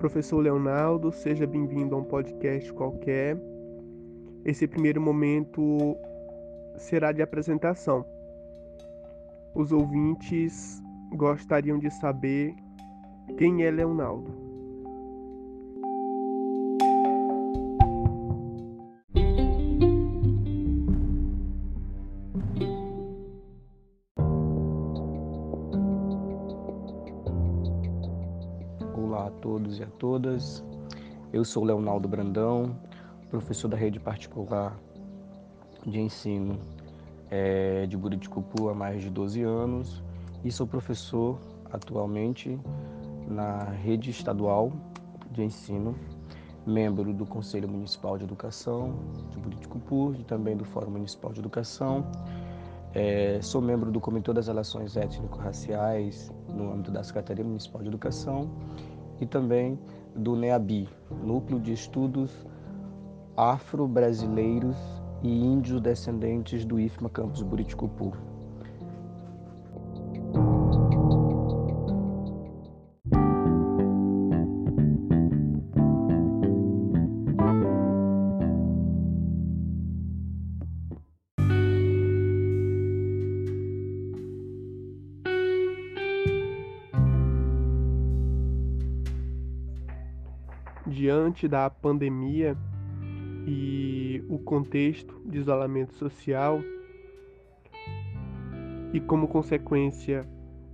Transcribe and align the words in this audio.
Professor 0.00 0.38
Leonardo, 0.40 1.12
seja 1.12 1.46
bem-vindo 1.46 1.94
a 1.94 1.98
um 1.98 2.04
podcast 2.04 2.72
qualquer. 2.72 3.36
Esse 4.46 4.66
primeiro 4.66 4.98
momento 4.98 5.94
será 6.78 7.12
de 7.12 7.20
apresentação. 7.20 8.02
Os 9.54 9.72
ouvintes 9.72 10.80
gostariam 11.14 11.78
de 11.78 11.90
saber 11.90 12.54
quem 13.36 13.62
é 13.62 13.70
Leonardo. 13.70 14.39
Todas. 30.00 30.64
Eu 31.30 31.44
sou 31.44 31.62
Leonardo 31.62 32.08
Brandão, 32.08 32.74
professor 33.28 33.68
da 33.68 33.76
rede 33.76 34.00
particular 34.00 34.76
de 35.86 36.00
ensino 36.00 36.58
é, 37.30 37.86
de 37.86 37.96
Buriticupu 37.98 38.70
há 38.70 38.74
mais 38.74 39.02
de 39.02 39.10
12 39.10 39.42
anos 39.42 40.02
e 40.42 40.50
sou 40.50 40.66
professor 40.66 41.38
atualmente 41.70 42.58
na 43.28 43.64
rede 43.64 44.10
estadual 44.10 44.72
de 45.30 45.44
ensino, 45.44 45.94
membro 46.66 47.12
do 47.12 47.26
Conselho 47.26 47.68
Municipal 47.68 48.16
de 48.16 48.24
Educação 48.24 48.94
de 49.30 49.38
Buriticupu 49.38 50.14
e 50.18 50.24
também 50.24 50.56
do 50.56 50.64
Fórum 50.64 50.92
Municipal 50.92 51.30
de 51.30 51.40
Educação. 51.40 52.06
É, 52.94 53.38
sou 53.42 53.60
membro 53.60 53.92
do 53.92 54.00
Comitê 54.00 54.32
das 54.32 54.48
Relações 54.48 54.96
Étnico-Raciais 54.96 56.32
no 56.48 56.72
âmbito 56.72 56.90
da 56.90 57.04
Secretaria 57.04 57.44
Municipal 57.44 57.82
de 57.82 57.88
Educação 57.88 58.50
e 59.20 59.26
também 59.26 59.78
do 60.14 60.34
NEABI, 60.34 60.88
Núcleo 61.22 61.60
de 61.60 61.72
Estudos 61.72 62.46
Afro-Brasileiros 63.36 64.76
e 65.22 65.28
Índios 65.28 65.80
Descendentes 65.80 66.64
do 66.64 66.80
IFMA 66.80 67.08
Campus 67.08 67.42
Buriticupu. 67.42 68.12
Diante 91.00 91.48
da 91.48 91.70
pandemia 91.70 92.54
e 93.46 94.22
o 94.28 94.38
contexto 94.38 95.18
de 95.24 95.38
isolamento 95.38 95.94
social 95.94 96.60
e 98.92 99.00
como 99.00 99.26
consequência 99.26 100.28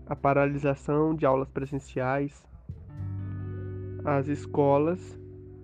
a 0.04 0.16
paralisação 0.16 1.14
de 1.14 1.24
aulas 1.24 1.48
presenciais, 1.48 2.44
as 4.04 4.26
escolas 4.26 4.98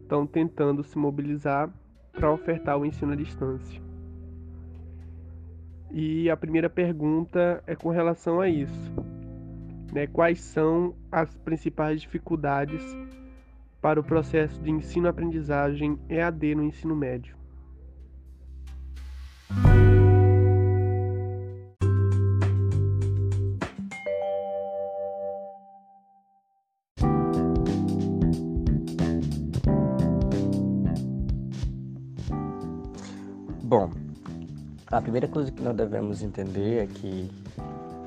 estão 0.00 0.28
tentando 0.28 0.84
se 0.84 0.96
mobilizar 0.96 1.68
para 2.12 2.30
ofertar 2.30 2.78
o 2.78 2.86
ensino 2.86 3.14
à 3.14 3.16
distância. 3.16 3.82
E 5.90 6.30
a 6.30 6.36
primeira 6.36 6.70
pergunta 6.70 7.64
é 7.66 7.74
com 7.74 7.90
relação 7.90 8.40
a 8.40 8.48
isso. 8.48 8.92
Né? 9.92 10.06
Quais 10.06 10.40
são 10.40 10.94
as 11.10 11.36
principais 11.38 12.00
dificuldades 12.00 13.01
para 13.82 13.98
o 13.98 14.04
processo 14.04 14.62
de 14.62 14.70
ensino-aprendizagem 14.70 15.98
EAD 16.08 16.54
no 16.54 16.62
ensino 16.62 16.94
médio. 16.94 17.36
Bom, 33.64 33.90
a 34.86 35.00
primeira 35.00 35.26
coisa 35.26 35.50
que 35.50 35.60
nós 35.60 35.74
devemos 35.74 36.22
entender 36.22 36.84
é 36.84 36.86
que 36.86 37.28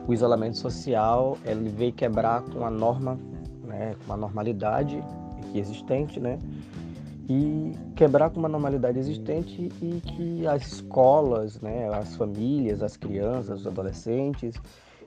o 0.08 0.14
isolamento 0.14 0.58
social 0.58 1.38
ele 1.44 1.68
veio 1.68 1.91
quebrar 1.91 2.44
com 2.44 2.64
a 2.64 2.69
norma, 2.69 3.19
né, 3.64 3.96
com 4.06 4.14
a 4.14 4.18
normalidade 4.18 5.03
aqui 5.48 5.60
existente, 5.60 6.20
né? 6.20 6.40
E 7.28 7.72
quebrar 7.96 8.30
com 8.30 8.40
uma 8.40 8.50
normalidade 8.50 9.00
existente 9.00 9.70
e 9.82 10.02
que 10.02 10.46
as 10.46 10.68
escolas, 10.68 11.60
né, 11.60 11.90
as 11.90 12.16
famílias, 12.16 12.84
as 12.84 12.96
crianças, 12.96 13.62
os 13.62 13.68
adolescentes, 13.68 14.56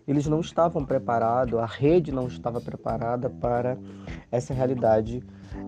eles 0.09 0.27
não 0.27 0.41
estavam 0.41 0.85
preparados, 0.85 1.59
a 1.59 1.67
rede 1.67 2.11
não 2.11 2.27
estava 2.27 2.63
preparada 2.63 3.29
para 3.29 3.77
essa 4.33 4.55
realidade 4.55 5.23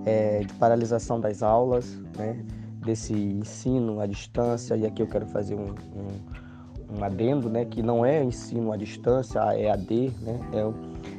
é, 0.07 0.41
de 0.41 0.53
paralisação 0.55 1.21
das 1.21 1.43
aulas, 1.43 2.01
né, 2.17 2.43
desse 2.85 3.13
ensino 3.13 4.01
à 4.01 4.07
distância. 4.07 4.75
E 4.77 4.87
aqui 4.87 5.03
eu 5.03 5.07
quero 5.07 5.27
fazer 5.27 5.55
um, 5.55 5.75
um, 5.95 6.99
um 6.99 7.05
adendo, 7.05 7.51
né, 7.51 7.67
que 7.67 7.83
não 7.83 8.05
é 8.05 8.25
ensino 8.25 8.73
à 8.73 8.79
distância, 8.79 9.41
é 9.55 9.71
AD, 9.71 10.11
né, 10.23 10.41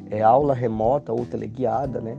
é, 0.09 0.17
é 0.17 0.21
aula 0.23 0.55
remota 0.55 1.13
ou 1.13 1.23
teleguiada, 1.23 2.01
né, 2.01 2.17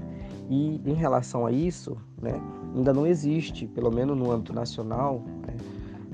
e 0.53 0.83
em 0.85 0.93
relação 0.93 1.47
a 1.47 1.51
isso, 1.51 1.97
né, 2.21 2.39
ainda 2.75 2.93
não 2.93 3.07
existe, 3.07 3.67
pelo 3.67 3.91
menos 3.91 4.15
no 4.15 4.31
âmbito 4.31 4.53
nacional, 4.53 5.25
né, 5.47 5.57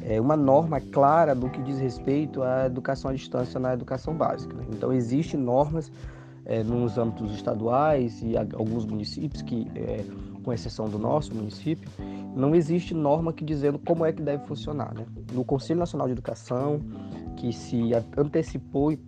é 0.00 0.21
uma 0.21 0.37
norma 0.37 0.81
clara 0.81 1.34
do 1.34 1.50
que 1.50 1.60
diz 1.60 1.81
respeito 1.81 2.41
à 2.44 2.66
educação 2.66 3.10
à 3.10 3.15
distância 3.15 3.59
na 3.59 3.75
educação 3.75 4.15
básica. 4.15 4.54
Né? 4.54 4.65
Então, 4.71 4.93
existem 4.93 5.41
normas 5.41 5.91
é, 6.44 6.62
nos 6.62 6.97
âmbitos 6.97 7.34
estaduais 7.34 8.22
e 8.22 8.37
alguns 8.37 8.87
municípios 8.87 9.43
que, 9.43 9.66
é, 9.75 10.04
com 10.44 10.53
exceção 10.53 10.88
do 10.88 11.00
nosso 11.00 11.34
município, 11.34 11.91
não 12.37 12.55
existe 12.55 12.94
norma 12.94 13.32
que 13.32 13.44
dizendo 13.44 13.76
como 13.81 14.05
é 14.05 14.12
que 14.12 14.22
deve 14.22 14.47
funcionar. 14.47 14.94
Né? 14.94 15.05
No 15.32 15.44
Conselho 15.44 15.81
Nacional 15.81 16.06
de 16.06 16.12
Educação, 16.12 16.81
que 17.37 17.53
se 17.53 17.91
antecipou 18.16 18.93
e, 18.93 19.00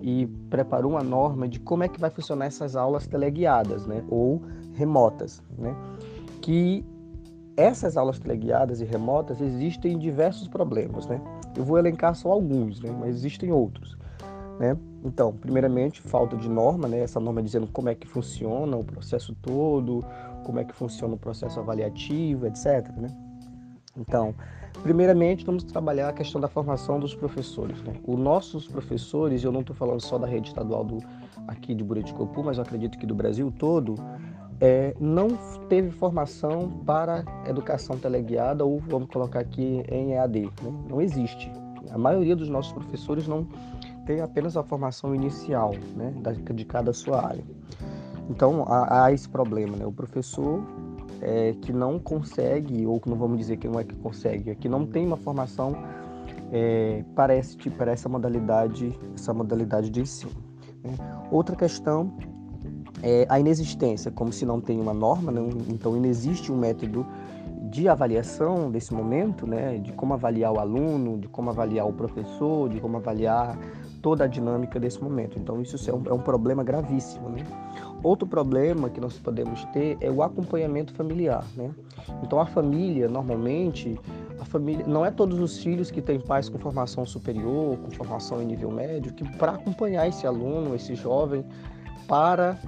e 0.00 0.26
preparou 0.50 0.90
uma 0.90 1.04
norma 1.04 1.46
de 1.48 1.60
como 1.60 1.84
é 1.84 1.88
que 1.88 2.00
vai 2.00 2.10
funcionar 2.10 2.46
essas 2.46 2.74
aulas 2.74 3.06
teleguiadas, 3.06 3.86
né? 3.86 4.04
ou 4.08 4.42
remotas, 4.74 5.42
né? 5.58 5.74
Que 6.40 6.84
essas 7.56 7.96
aulas 7.96 8.18
teleguiadas 8.18 8.80
e 8.80 8.84
remotas 8.84 9.40
existem 9.40 9.98
diversos 9.98 10.48
problemas, 10.48 11.06
né? 11.06 11.20
Eu 11.56 11.64
vou 11.64 11.78
elencar 11.78 12.14
só 12.14 12.30
alguns, 12.32 12.80
né? 12.80 12.90
Mas 12.98 13.16
existem 13.16 13.52
outros, 13.52 13.96
né? 14.58 14.76
Então, 15.04 15.32
primeiramente, 15.32 16.00
falta 16.00 16.36
de 16.36 16.48
norma, 16.48 16.88
né? 16.88 17.00
Essa 17.00 17.20
norma 17.20 17.42
dizendo 17.42 17.66
como 17.66 17.88
é 17.88 17.94
que 17.94 18.06
funciona 18.06 18.76
o 18.76 18.84
processo 18.84 19.34
todo, 19.42 20.04
como 20.44 20.58
é 20.58 20.64
que 20.64 20.74
funciona 20.74 21.14
o 21.14 21.18
processo 21.18 21.60
avaliativo, 21.60 22.46
etc, 22.46 22.88
né? 22.96 23.08
Então, 23.96 24.34
primeiramente, 24.82 25.44
vamos 25.44 25.64
trabalhar 25.64 26.08
a 26.08 26.12
questão 26.12 26.40
da 26.40 26.48
formação 26.48 26.98
dos 26.98 27.14
professores, 27.14 27.82
né? 27.82 27.94
Os 28.06 28.18
nossos 28.18 28.66
professores, 28.66 29.44
eu 29.44 29.52
não 29.52 29.60
estou 29.60 29.76
falando 29.76 30.00
só 30.00 30.16
da 30.16 30.26
rede 30.26 30.48
estadual 30.48 30.84
do 30.84 30.98
aqui 31.46 31.74
de 31.74 31.84
Buriticopu, 31.84 32.42
mas 32.42 32.56
eu 32.56 32.62
acredito 32.62 32.98
que 32.98 33.06
do 33.06 33.14
Brasil 33.14 33.52
todo, 33.58 33.96
é, 34.62 34.94
não 35.00 35.26
teve 35.68 35.90
formação 35.90 36.70
para 36.86 37.24
educação 37.48 37.98
teleguiada 37.98 38.64
ou 38.64 38.78
vamos 38.78 39.08
colocar 39.08 39.40
aqui 39.40 39.82
em 39.90 40.12
EAD. 40.12 40.42
Né? 40.62 40.72
Não 40.88 41.02
existe. 41.02 41.50
A 41.90 41.98
maioria 41.98 42.36
dos 42.36 42.48
nossos 42.48 42.72
professores 42.72 43.26
não 43.26 43.44
tem 44.06 44.20
apenas 44.20 44.56
a 44.56 44.62
formação 44.62 45.16
inicial 45.16 45.74
né, 45.96 46.14
de 46.54 46.64
cada 46.64 46.92
sua 46.92 47.26
área. 47.26 47.42
Então 48.30 48.64
há, 48.68 49.06
há 49.06 49.12
esse 49.12 49.28
problema, 49.28 49.76
né? 49.76 49.84
O 49.84 49.92
professor 49.92 50.62
é, 51.20 51.54
que 51.60 51.72
não 51.72 51.98
consegue, 51.98 52.86
ou 52.86 53.00
que 53.00 53.10
não 53.10 53.16
vamos 53.16 53.38
dizer 53.38 53.56
que 53.56 53.66
não 53.66 53.80
é 53.80 53.84
que 53.84 53.96
consegue, 53.96 54.50
é 54.50 54.54
que 54.54 54.68
não 54.68 54.86
tem 54.86 55.04
uma 55.04 55.16
formação 55.16 55.76
é, 56.52 57.04
para, 57.16 57.34
esse, 57.36 57.56
para 57.70 57.90
essa 57.90 58.08
modalidade, 58.08 58.96
essa 59.12 59.34
modalidade 59.34 59.90
de 59.90 60.02
ensino. 60.02 60.32
Né? 60.84 60.92
Outra 61.32 61.56
questão 61.56 62.16
é, 63.02 63.26
a 63.28 63.38
inexistência, 63.40 64.10
como 64.10 64.32
se 64.32 64.46
não 64.46 64.60
tem 64.60 64.80
uma 64.80 64.94
norma, 64.94 65.32
não, 65.32 65.48
então 65.68 65.96
inexiste 65.96 66.52
um 66.52 66.56
método 66.56 67.06
de 67.72 67.88
avaliação 67.88 68.70
desse 68.70 68.92
momento, 68.92 69.46
né, 69.46 69.78
de 69.78 69.92
como 69.92 70.12
avaliar 70.12 70.52
o 70.52 70.60
aluno, 70.60 71.18
de 71.18 71.26
como 71.26 71.48
avaliar 71.50 71.88
o 71.88 71.92
professor, 71.92 72.68
de 72.68 72.78
como 72.80 72.98
avaliar 72.98 73.58
toda 74.02 74.24
a 74.24 74.26
dinâmica 74.26 74.78
desse 74.78 75.02
momento. 75.02 75.38
Então 75.38 75.62
isso 75.62 75.88
é 75.88 75.94
um, 75.94 76.02
é 76.06 76.12
um 76.12 76.18
problema 76.18 76.62
gravíssimo. 76.62 77.30
Né? 77.30 77.44
Outro 78.02 78.26
problema 78.26 78.90
que 78.90 79.00
nós 79.00 79.16
podemos 79.18 79.64
ter 79.66 79.96
é 80.00 80.10
o 80.10 80.22
acompanhamento 80.22 80.92
familiar. 80.92 81.44
Né? 81.56 81.70
Então 82.22 82.38
a 82.40 82.44
família, 82.44 83.08
normalmente, 83.08 83.98
a 84.38 84.44
família 84.44 84.84
não 84.86 85.06
é 85.06 85.10
todos 85.10 85.40
os 85.40 85.56
filhos 85.58 85.90
que 85.90 86.02
têm 86.02 86.20
pais 86.20 86.48
com 86.48 86.58
formação 86.58 87.06
superior, 87.06 87.78
com 87.78 87.90
formação 87.92 88.42
em 88.42 88.44
nível 88.44 88.70
médio, 88.70 89.14
que 89.14 89.24
para 89.38 89.52
acompanhar 89.52 90.06
esse 90.06 90.26
aluno, 90.26 90.74
esse 90.74 90.94
jovem, 90.94 91.44
para 92.06 92.58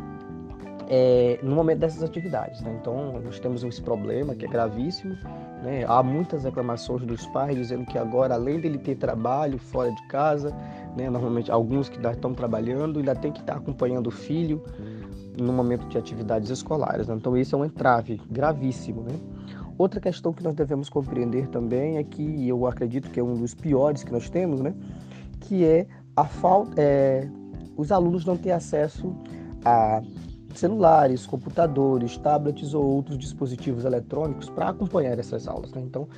é, 0.88 1.38
no 1.42 1.54
momento 1.54 1.78
dessas 1.78 2.02
atividades. 2.02 2.60
Né? 2.60 2.76
Então, 2.80 3.20
nós 3.20 3.38
temos 3.38 3.62
esse 3.64 3.80
problema 3.80 4.34
que 4.34 4.44
é 4.44 4.48
gravíssimo. 4.48 5.16
Né? 5.62 5.84
Há 5.86 6.02
muitas 6.02 6.44
reclamações 6.44 7.02
dos 7.02 7.26
pais 7.26 7.56
dizendo 7.56 7.86
que 7.86 7.98
agora, 7.98 8.34
além 8.34 8.60
dele 8.60 8.78
ter 8.78 8.96
trabalho 8.96 9.58
fora 9.58 9.90
de 9.90 10.06
casa, 10.08 10.54
né? 10.96 11.08
normalmente 11.08 11.50
alguns 11.50 11.88
que 11.88 11.98
estão 12.06 12.34
trabalhando, 12.34 12.98
ainda 12.98 13.14
tem 13.14 13.32
que 13.32 13.40
estar 13.40 13.56
acompanhando 13.56 14.08
o 14.08 14.10
filho 14.10 14.62
no 15.36 15.52
momento 15.52 15.86
de 15.88 15.98
atividades 15.98 16.50
escolares. 16.50 17.08
Né? 17.08 17.14
Então, 17.14 17.36
esse 17.36 17.54
é 17.54 17.58
um 17.58 17.64
entrave 17.64 18.20
gravíssimo. 18.30 19.02
Né? 19.02 19.18
Outra 19.76 20.00
questão 20.00 20.32
que 20.32 20.42
nós 20.42 20.54
devemos 20.54 20.88
compreender 20.88 21.48
também 21.48 21.96
é 21.96 22.04
que 22.04 22.48
eu 22.48 22.66
acredito 22.66 23.10
que 23.10 23.18
é 23.18 23.22
um 23.22 23.34
dos 23.34 23.54
piores 23.54 24.04
que 24.04 24.12
nós 24.12 24.28
temos, 24.30 24.60
né? 24.60 24.74
que 25.40 25.64
é 25.64 25.86
a 26.16 26.24
falta, 26.24 26.80
é, 26.80 27.28
os 27.76 27.90
alunos 27.90 28.24
não 28.24 28.36
têm 28.36 28.52
acesso 28.52 29.14
a 29.64 30.00
celulares, 30.58 31.26
computadores, 31.26 32.16
tablets 32.16 32.74
ou 32.74 32.84
outros 32.84 33.18
dispositivos 33.18 33.84
eletrônicos 33.84 34.48
para 34.48 34.68
acompanhar 34.68 35.18
essas 35.18 35.48
aulas. 35.48 35.72
Né? 35.72 35.82
Então, 35.84 36.08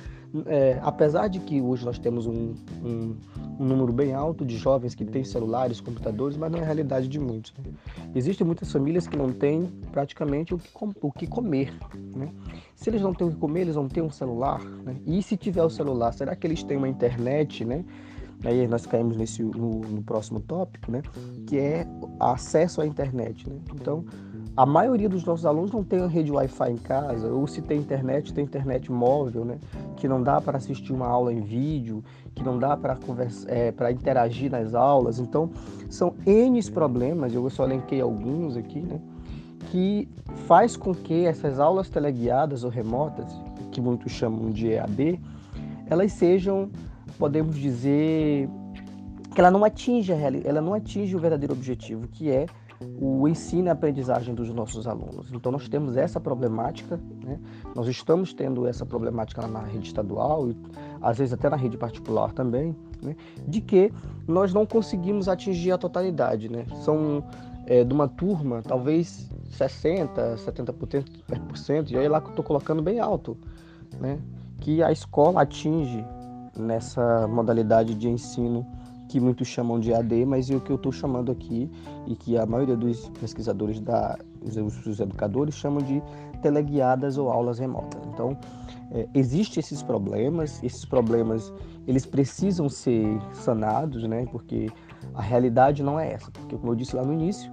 é, 0.45 0.79
apesar 0.81 1.27
de 1.27 1.39
que 1.39 1.61
hoje 1.61 1.85
nós 1.85 1.97
temos 1.97 2.27
um, 2.27 2.53
um, 2.83 3.15
um, 3.59 3.65
número 3.65 3.91
bem 3.93 4.13
alto 4.13 4.45
de 4.45 4.57
jovens 4.57 4.93
que 4.93 5.05
têm 5.05 5.23
celulares, 5.23 5.79
computadores, 5.79 6.37
mas 6.37 6.51
não 6.51 6.59
é 6.59 6.61
a 6.61 6.65
realidade 6.65 7.07
de 7.07 7.19
muitos. 7.19 7.53
Né? 7.57 7.71
Existem 8.13 8.45
muitas 8.45 8.71
famílias 8.71 9.07
que 9.07 9.17
não 9.17 9.31
têm 9.31 9.71
praticamente 9.91 10.53
o 10.53 10.57
que, 10.57 10.69
o 11.01 11.11
que 11.11 11.27
comer. 11.27 11.73
Né? 12.15 12.29
Se 12.75 12.89
eles 12.89 13.01
não 13.01 13.13
têm 13.13 13.27
o 13.27 13.31
que 13.31 13.37
comer, 13.37 13.61
eles 13.61 13.75
vão 13.75 13.87
ter 13.87 14.01
um 14.01 14.11
celular. 14.11 14.63
Né? 14.63 14.97
E 15.05 15.23
se 15.23 15.37
tiver 15.37 15.63
o 15.63 15.69
celular, 15.69 16.11
será 16.13 16.35
que 16.35 16.45
eles 16.45 16.61
têm 16.63 16.77
uma 16.77 16.89
internet, 16.89 17.63
né? 17.63 17.83
Aí 18.43 18.67
nós 18.67 18.85
caímos 18.85 19.17
nesse 19.17 19.41
no, 19.41 19.81
no, 19.81 20.03
próximo 20.03 20.39
tópico, 20.39 20.91
né? 20.91 21.01
Que 21.47 21.57
é 21.57 21.87
acesso 22.19 22.81
à 22.81 22.85
internet, 22.85 23.49
né? 23.49 23.55
Então, 23.73 24.05
a 24.55 24.65
maioria 24.65 25.09
dos 25.09 25.23
nossos 25.25 25.45
alunos 25.45 25.71
não 25.71 25.83
tem 25.83 26.05
rede 26.07 26.31
Wi-Fi 26.31 26.71
em 26.71 26.77
casa, 26.77 27.27
ou 27.31 27.47
se 27.47 27.61
tem 27.61 27.79
internet, 27.79 28.33
tem 28.33 28.43
internet 28.43 28.91
móvel, 28.91 29.43
né? 29.43 29.57
Que 29.95 30.07
não 30.07 30.21
dá 30.21 30.39
para 30.39 30.57
assistir 30.57 30.93
uma 30.93 31.07
aula 31.07 31.33
em 31.33 31.41
vídeo, 31.41 32.03
que 32.35 32.43
não 32.43 32.59
dá 32.59 32.77
para 32.77 32.97
é, 33.47 33.71
para 33.71 33.91
interagir 33.91 34.51
nas 34.51 34.75
aulas. 34.75 35.19
Então, 35.19 35.49
são 35.89 36.13
N 36.25 36.61
problemas, 36.71 37.33
eu 37.33 37.49
só 37.49 37.65
elenquei 37.65 38.01
alguns 38.01 38.55
aqui, 38.55 38.79
né? 38.79 38.99
Que 39.71 40.07
faz 40.47 40.77
com 40.77 40.93
que 40.93 41.25
essas 41.25 41.59
aulas 41.59 41.89
teleguiadas 41.89 42.63
ou 42.63 42.69
remotas, 42.69 43.31
que 43.71 43.81
muitos 43.81 44.11
chamam 44.11 44.51
de 44.51 44.69
EAD, 44.69 45.19
elas 45.89 46.11
sejam 46.13 46.69
podemos 47.17 47.57
dizer 47.57 48.49
que 49.33 49.39
ela 49.39 49.51
não 49.51 49.63
atinge 49.63 50.11
a 50.11 50.17
ela 50.17 50.61
não 50.61 50.73
atinge 50.73 51.15
o 51.15 51.19
verdadeiro 51.19 51.53
objetivo, 51.53 52.07
que 52.07 52.29
é 52.29 52.47
o 52.99 53.27
ensino 53.27 53.67
e 53.67 53.69
aprendizagem 53.69 54.35
dos 54.35 54.49
nossos 54.53 54.87
alunos. 54.87 55.31
Então 55.31 55.51
nós 55.51 55.67
temos 55.67 55.97
essa 55.97 56.19
problemática, 56.19 56.99
né? 57.23 57.39
nós 57.75 57.87
estamos 57.87 58.33
tendo 58.33 58.67
essa 58.67 58.85
problemática 58.85 59.47
na 59.47 59.61
rede 59.61 59.87
estadual 59.87 60.49
e 60.49 60.57
às 61.01 61.17
vezes 61.17 61.33
até 61.33 61.49
na 61.49 61.55
rede 61.55 61.77
particular 61.77 62.31
também, 62.33 62.75
né? 63.01 63.15
de 63.47 63.61
que 63.61 63.91
nós 64.27 64.53
não 64.53 64.65
conseguimos 64.65 65.27
atingir 65.27 65.71
a 65.71 65.77
totalidade. 65.77 66.49
Né? 66.49 66.65
São 66.83 67.23
é, 67.65 67.83
de 67.83 67.93
uma 67.93 68.07
turma, 68.07 68.61
talvez 68.61 69.29
60%, 69.51 70.35
70%, 70.37 71.91
e 71.91 71.97
aí 71.97 72.07
lá 72.07 72.21
que 72.21 72.27
eu 72.27 72.31
estou 72.31 72.45
colocando 72.45 72.81
bem 72.81 72.99
alto, 72.99 73.37
né? 73.99 74.19
que 74.59 74.83
a 74.83 74.91
escola 74.91 75.41
atinge 75.41 76.05
nessa 76.57 77.27
modalidade 77.27 77.95
de 77.95 78.07
ensino 78.07 78.65
que 79.07 79.19
muitos 79.19 79.47
chamam 79.47 79.79
de 79.79 79.93
AD, 79.93 80.25
mas 80.25 80.49
o 80.49 80.59
que 80.59 80.69
eu 80.71 80.75
estou 80.75 80.91
chamando 80.91 81.31
aqui 81.31 81.69
e 82.05 82.15
que 82.15 82.37
a 82.37 82.45
maioria 82.45 82.75
dos 82.75 83.07
pesquisadores, 83.19 83.79
da, 83.79 84.17
os 84.41 84.99
educadores 84.99 85.55
chamam 85.55 85.81
de 85.81 86.01
teleguiadas 86.41 87.17
ou 87.17 87.29
aulas 87.29 87.59
remotas. 87.59 88.01
Então, 88.13 88.37
é, 88.91 89.07
existem 89.13 89.59
esses 89.59 89.81
problemas, 89.81 90.61
esses 90.63 90.85
problemas 90.85 91.53
eles 91.87 92.05
precisam 92.05 92.67
ser 92.67 93.05
sanados, 93.33 94.03
né? 94.03 94.25
Porque 94.29 94.67
a 95.13 95.21
realidade 95.21 95.81
não 95.81 95.99
é 95.99 96.13
essa, 96.13 96.29
porque 96.31 96.57
como 96.57 96.73
eu 96.73 96.75
disse 96.75 96.95
lá 96.95 97.03
no 97.03 97.13
início, 97.13 97.49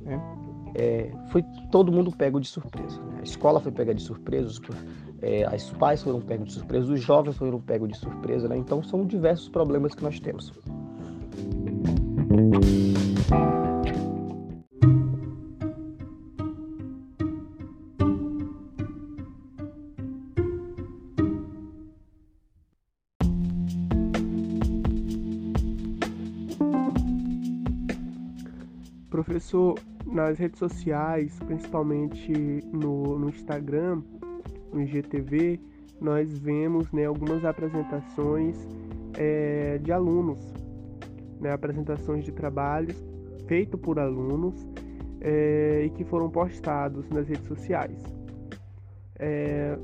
né? 0.00 0.20
É, 0.74 1.10
foi 1.30 1.42
todo 1.70 1.92
mundo 1.92 2.10
pego 2.10 2.40
de 2.40 2.48
surpresa. 2.48 3.00
A 3.18 3.22
escola 3.22 3.58
foi 3.58 3.72
pega 3.72 3.92
de 3.92 4.00
surpresa, 4.00 4.60
é, 5.20 5.44
as 5.44 5.70
pais 5.70 6.02
foram 6.02 6.20
pegos 6.20 6.48
de 6.48 6.52
surpresa, 6.54 6.92
os 6.92 7.00
jovens 7.00 7.36
foram 7.36 7.60
pegos 7.60 7.88
de 7.88 7.98
surpresa, 7.98 8.48
né? 8.48 8.56
Então 8.56 8.82
são 8.82 9.04
diversos 9.04 9.48
problemas 9.48 9.94
que 9.94 10.02
nós 10.04 10.20
temos. 10.20 10.52
Professor, 29.10 29.74
nas 30.18 30.36
redes 30.36 30.58
sociais, 30.58 31.38
principalmente 31.46 32.32
no, 32.72 33.18
no 33.18 33.28
Instagram, 33.28 34.02
no 34.72 34.82
IGTV, 34.82 35.60
nós 36.00 36.36
vemos 36.38 36.90
né, 36.92 37.06
algumas 37.06 37.44
apresentações 37.44 38.56
é, 39.16 39.78
de 39.78 39.92
alunos, 39.92 40.40
né, 41.40 41.52
apresentações 41.52 42.24
de 42.24 42.32
trabalhos 42.32 42.96
feitos 43.46 43.80
por 43.80 43.98
alunos 43.98 44.54
é, 45.20 45.84
e 45.86 45.90
que 45.90 46.04
foram 46.04 46.28
postados 46.28 47.08
nas 47.10 47.28
redes 47.28 47.46
sociais, 47.46 48.02
é, 49.20 49.78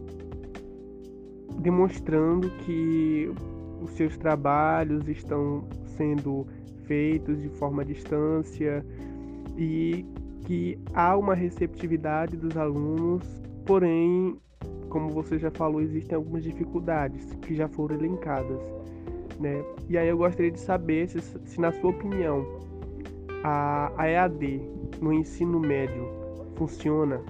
demonstrando 1.60 2.50
que 2.64 3.30
os 3.80 3.92
seus 3.92 4.16
trabalhos 4.18 5.08
estão 5.08 5.64
sendo 5.96 6.46
feitos 6.86 7.40
de 7.40 7.48
forma 7.50 7.82
à 7.82 7.84
distância 7.84 8.84
e 9.56 10.04
que 10.44 10.78
há 10.92 11.16
uma 11.16 11.34
receptividade 11.34 12.36
dos 12.36 12.56
alunos, 12.56 13.22
porém 13.66 14.38
como 14.94 15.08
você 15.08 15.36
já 15.40 15.50
falou, 15.50 15.80
existem 15.80 16.14
algumas 16.14 16.44
dificuldades 16.44 17.34
que 17.42 17.52
já 17.56 17.66
foram 17.66 17.96
elencadas. 17.96 18.60
Né? 19.40 19.64
E 19.88 19.98
aí 19.98 20.08
eu 20.08 20.16
gostaria 20.16 20.52
de 20.52 20.60
saber 20.60 21.08
se, 21.08 21.20
se 21.20 21.60
na 21.60 21.72
sua 21.72 21.90
opinião, 21.90 22.46
a, 23.42 23.92
a 24.00 24.08
EAD 24.08 24.62
no 25.00 25.12
ensino 25.12 25.58
médio 25.58 26.08
funciona 26.54 27.20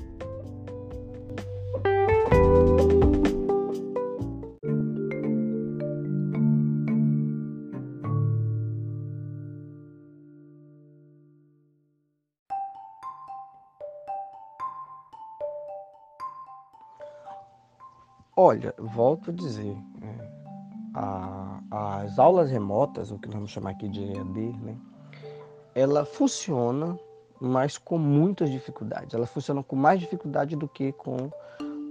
Olha, 18.37 18.75
volto 18.79 19.31
a 19.31 19.33
dizer, 19.33 19.77
né, 20.01 20.19
a, 20.93 21.61
as 22.03 22.19
aulas 22.19 22.51
remotas, 22.51 23.13
o 23.13 23.19
que 23.19 23.29
nós 23.29 23.35
vamos 23.37 23.51
chamar 23.51 23.71
aqui 23.71 23.89
de 23.89 24.03
EAD, 24.03 24.59
né, 24.61 24.77
ela 25.73 26.05
funciona, 26.05 26.99
mas 27.41 27.79
com 27.79 27.97
muitas 27.97 28.51
dificuldades. 28.51 29.15
Ela 29.15 29.27
funciona 29.27 29.63
com 29.63 29.77
mais 29.77 30.01
dificuldade 30.01 30.57
do 30.57 30.69
que 30.69 30.93
com, 30.93 31.31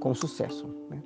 com 0.02 0.14
sucesso. 0.14 0.68
Né? 0.90 1.02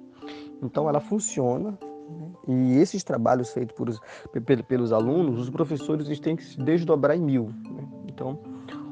Então, 0.61 0.89
ela 0.89 0.99
funciona, 0.99 1.77
né, 2.09 2.31
e 2.47 2.77
esses 2.77 3.03
trabalhos 3.03 3.51
feitos 3.51 3.75
por, 3.75 4.63
pelos 4.63 4.91
alunos, 4.91 5.39
os 5.39 5.49
professores 5.51 6.07
eles 6.07 6.19
têm 6.19 6.35
que 6.35 6.43
se 6.43 6.59
desdobrar 6.59 7.15
em 7.15 7.21
mil. 7.21 7.53
Né? 7.69 7.87
Então, 8.07 8.39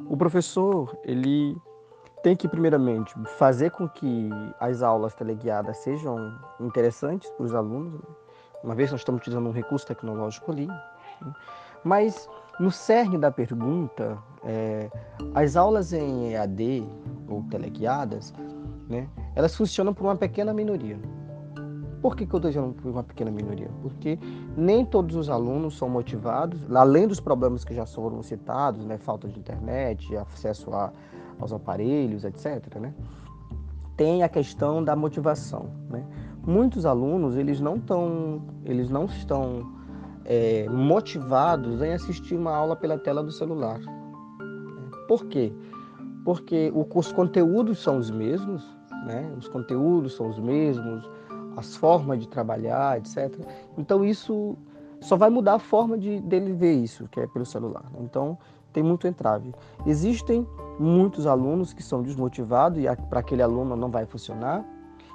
o 0.07 0.15
professor, 0.15 0.95
ele 1.03 1.57
tem 2.25 2.35
que, 2.35 2.47
primeiramente, 2.47 3.13
fazer 3.37 3.69
com 3.69 3.87
que 3.87 4.31
as 4.59 4.81
aulas 4.81 5.13
teleguiadas 5.13 5.77
sejam 5.77 6.35
interessantes 6.59 7.29
para 7.29 7.45
os 7.45 7.53
alunos, 7.53 7.93
né? 7.93 8.15
uma 8.63 8.73
vez 8.73 8.89
nós 8.89 9.01
estamos 9.01 9.21
utilizando 9.21 9.47
um 9.47 9.51
recurso 9.51 9.85
tecnológico 9.85 10.51
ali. 10.51 10.65
Né? 10.65 11.33
Mas, 11.83 12.27
no 12.59 12.71
cerne 12.71 13.19
da 13.19 13.29
pergunta, 13.29 14.17
é, 14.43 14.89
as 15.35 15.55
aulas 15.55 15.93
em 15.93 16.33
EAD 16.33 16.89
ou 17.29 17.43
teleguiadas, 17.43 18.33
né, 18.89 19.07
elas 19.35 19.55
funcionam 19.55 19.93
por 19.93 20.05
uma 20.05 20.15
pequena 20.15 20.51
minoria. 20.51 20.97
Por 22.01 22.15
que, 22.15 22.25
que 22.25 22.33
eu 22.33 22.37
estou 22.37 22.49
dizendo 22.49 22.73
por 22.73 22.89
uma 22.89 23.03
pequena 23.03 23.29
minoria? 23.29 23.69
Porque 23.83 24.17
nem 24.57 24.83
todos 24.83 25.15
os 25.15 25.29
alunos 25.29 25.77
são 25.77 25.87
motivados, 25.87 26.59
além 26.73 27.07
dos 27.07 27.19
problemas 27.19 27.63
que 27.63 27.75
já 27.75 27.85
foram 27.85 28.23
citados, 28.23 28.83
né, 28.83 28.97
falta 28.97 29.27
de 29.27 29.37
internet, 29.37 30.17
acesso 30.17 30.73
a 30.73 30.91
aos 31.39 31.53
aparelhos, 31.53 32.23
etc. 32.23 32.75
Né? 32.79 32.93
Tem 33.95 34.23
a 34.23 34.29
questão 34.29 34.83
da 34.83 34.95
motivação. 34.95 35.69
Né? 35.89 36.05
Muitos 36.45 36.85
alunos 36.85 37.35
eles 37.35 37.59
não, 37.59 37.79
tão, 37.79 38.41
eles 38.63 38.89
não 38.89 39.05
estão 39.05 39.71
é, 40.23 40.67
motivados 40.69 41.81
em 41.81 41.93
assistir 41.93 42.35
uma 42.35 42.55
aula 42.55 42.75
pela 42.75 42.97
tela 42.97 43.23
do 43.23 43.31
celular. 43.31 43.79
Por 45.07 45.25
quê? 45.27 45.53
porque 46.25 46.73
os 46.73 47.11
conteúdos 47.11 47.77
são 47.77 47.99
os 47.99 48.09
mesmos, 48.09 48.67
né? 49.05 49.31
Os 49.37 49.47
conteúdos 49.47 50.15
são 50.15 50.27
os 50.27 50.39
mesmos, 50.39 51.07
as 51.55 51.75
formas 51.75 52.19
de 52.19 52.27
trabalhar, 52.27 52.97
etc. 52.97 53.31
Então 53.77 54.03
isso 54.03 54.57
só 54.99 55.15
vai 55.15 55.29
mudar 55.29 55.53
a 55.53 55.59
forma 55.59 55.95
de 55.95 56.19
dele 56.21 56.51
ver 56.51 56.73
isso, 56.73 57.07
que 57.09 57.19
é 57.19 57.27
pelo 57.27 57.45
celular. 57.45 57.83
Né? 57.93 57.99
Então 58.01 58.35
tem 58.73 58.81
muito 58.81 59.07
entrave. 59.07 59.53
Existem 59.85 60.47
muitos 60.79 61.25
alunos 61.25 61.73
que 61.73 61.83
são 61.83 62.01
desmotivados 62.01 62.83
e 62.83 62.85
para 63.09 63.19
aquele 63.19 63.41
aluno 63.41 63.75
não 63.75 63.89
vai 63.89 64.05
funcionar. 64.05 64.65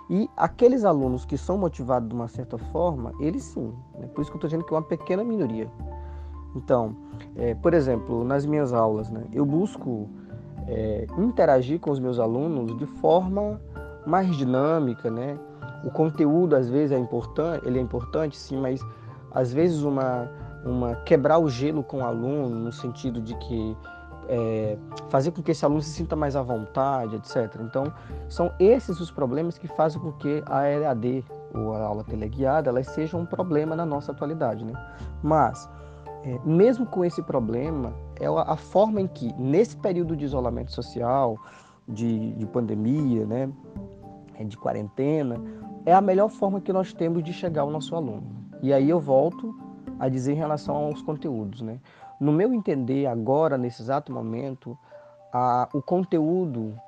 E 0.09 0.29
aqueles 0.37 0.85
alunos 0.85 1.25
que 1.25 1.39
são 1.39 1.57
motivados 1.57 2.09
de 2.09 2.15
uma 2.15 2.27
certa 2.27 2.59
forma, 2.59 3.13
eles 3.21 3.45
sim. 3.45 3.73
Né? 3.97 4.09
Por 4.09 4.23
isso 4.23 4.31
que 4.31 4.37
eu 4.37 4.39
estou 4.39 4.49
dizendo 4.49 4.65
que 4.65 4.75
é 4.75 4.77
uma 4.77 4.83
pequena 4.83 5.23
minoria. 5.23 5.71
Então, 6.57 6.97
é, 7.37 7.55
por 7.55 7.75
exemplo, 7.75 8.25
nas 8.25 8.45
minhas 8.45 8.73
aulas, 8.73 9.09
né, 9.09 9.25
eu 9.33 9.47
busco 9.47 10.09
é, 10.67 11.07
interagir 11.17 11.79
com 11.79 11.91
os 11.91 12.01
meus 12.01 12.19
alunos 12.19 12.77
de 12.77 12.87
forma 12.87 13.61
mais 14.07 14.35
dinâmica, 14.37 15.11
né? 15.11 15.39
O 15.85 15.91
conteúdo 15.91 16.57
às 16.57 16.69
vezes 16.69 16.93
é 16.93 16.99
importante, 16.99 17.67
ele 17.67 17.79
é 17.79 17.83
importante 17.83 18.37
sim, 18.37 18.61
mas 18.61 18.81
às 19.31 19.53
vezes 19.53 19.83
uma, 19.83 20.29
uma 20.65 20.97
quebrar 20.97 21.39
o 21.39 21.49
gelo 21.49 21.83
com 21.83 21.99
o 21.99 22.05
aluno 22.05 22.51
no 22.51 22.73
sentido 22.73 23.21
de 23.21 23.35
que 23.37 23.77
é, 24.31 24.79
fazer 25.09 25.33
com 25.33 25.43
que 25.43 25.51
esse 25.51 25.65
aluno 25.65 25.83
se 25.83 25.91
sinta 25.91 26.15
mais 26.15 26.37
à 26.37 26.43
vontade, 26.43 27.17
etc. 27.17 27.61
Então, 27.61 27.93
são 28.29 28.53
esses 28.61 29.01
os 29.01 29.11
problemas 29.11 29.59
que 29.59 29.67
fazem 29.67 30.01
com 30.01 30.13
que 30.13 30.43
a 30.47 30.69
EAD 30.69 31.25
ou 31.53 31.75
a 31.75 31.83
aula 31.83 32.05
teleguiada 32.05 32.71
elas 32.71 32.87
sejam 32.87 33.21
um 33.21 33.27
problema 33.27 33.75
na 33.75 33.85
nossa 33.85 34.13
atualidade, 34.13 34.65
né? 34.65 34.73
Mas 35.21 35.69
é, 36.23 36.39
mesmo 36.45 36.87
com 36.87 37.05
esse 37.05 37.21
problema, 37.23 37.93
é 38.21 38.27
a 38.27 38.57
forma 38.57 39.01
em 39.01 39.09
que, 39.09 39.33
nesse 39.35 39.77
período 39.77 40.15
de 40.15 40.25
isolamento 40.25 40.71
social, 40.71 41.37
de, 41.89 42.33
de 42.33 42.47
pandemia, 42.47 43.27
né, 43.27 43.51
é, 44.39 44.45
de 44.45 44.57
quarentena, 44.57 45.37
é 45.85 45.93
a 45.93 46.01
melhor 46.01 46.29
forma 46.29 46.61
que 46.61 46.73
nós 46.73 46.93
temos 46.93 47.25
de 47.25 47.33
chegar 47.33 47.63
ao 47.63 47.71
nosso 47.71 47.97
aluno. 47.97 48.23
E 48.63 48.73
aí 48.73 48.89
eu 48.89 49.01
volto 49.01 49.55
a 49.99 50.09
dizer 50.09 50.33
em 50.33 50.37
relação 50.37 50.77
aos 50.77 51.03
conteúdos. 51.03 51.63
Né? 51.63 51.79
No 52.21 52.33
meu 52.33 52.53
entender, 52.53 53.07
agora, 53.07 53.57
nesse 53.57 53.83
exato 53.83 54.13
momento, 54.13 54.79
a, 55.33 55.69
o 55.73 55.81
conteúdo, 55.81 56.79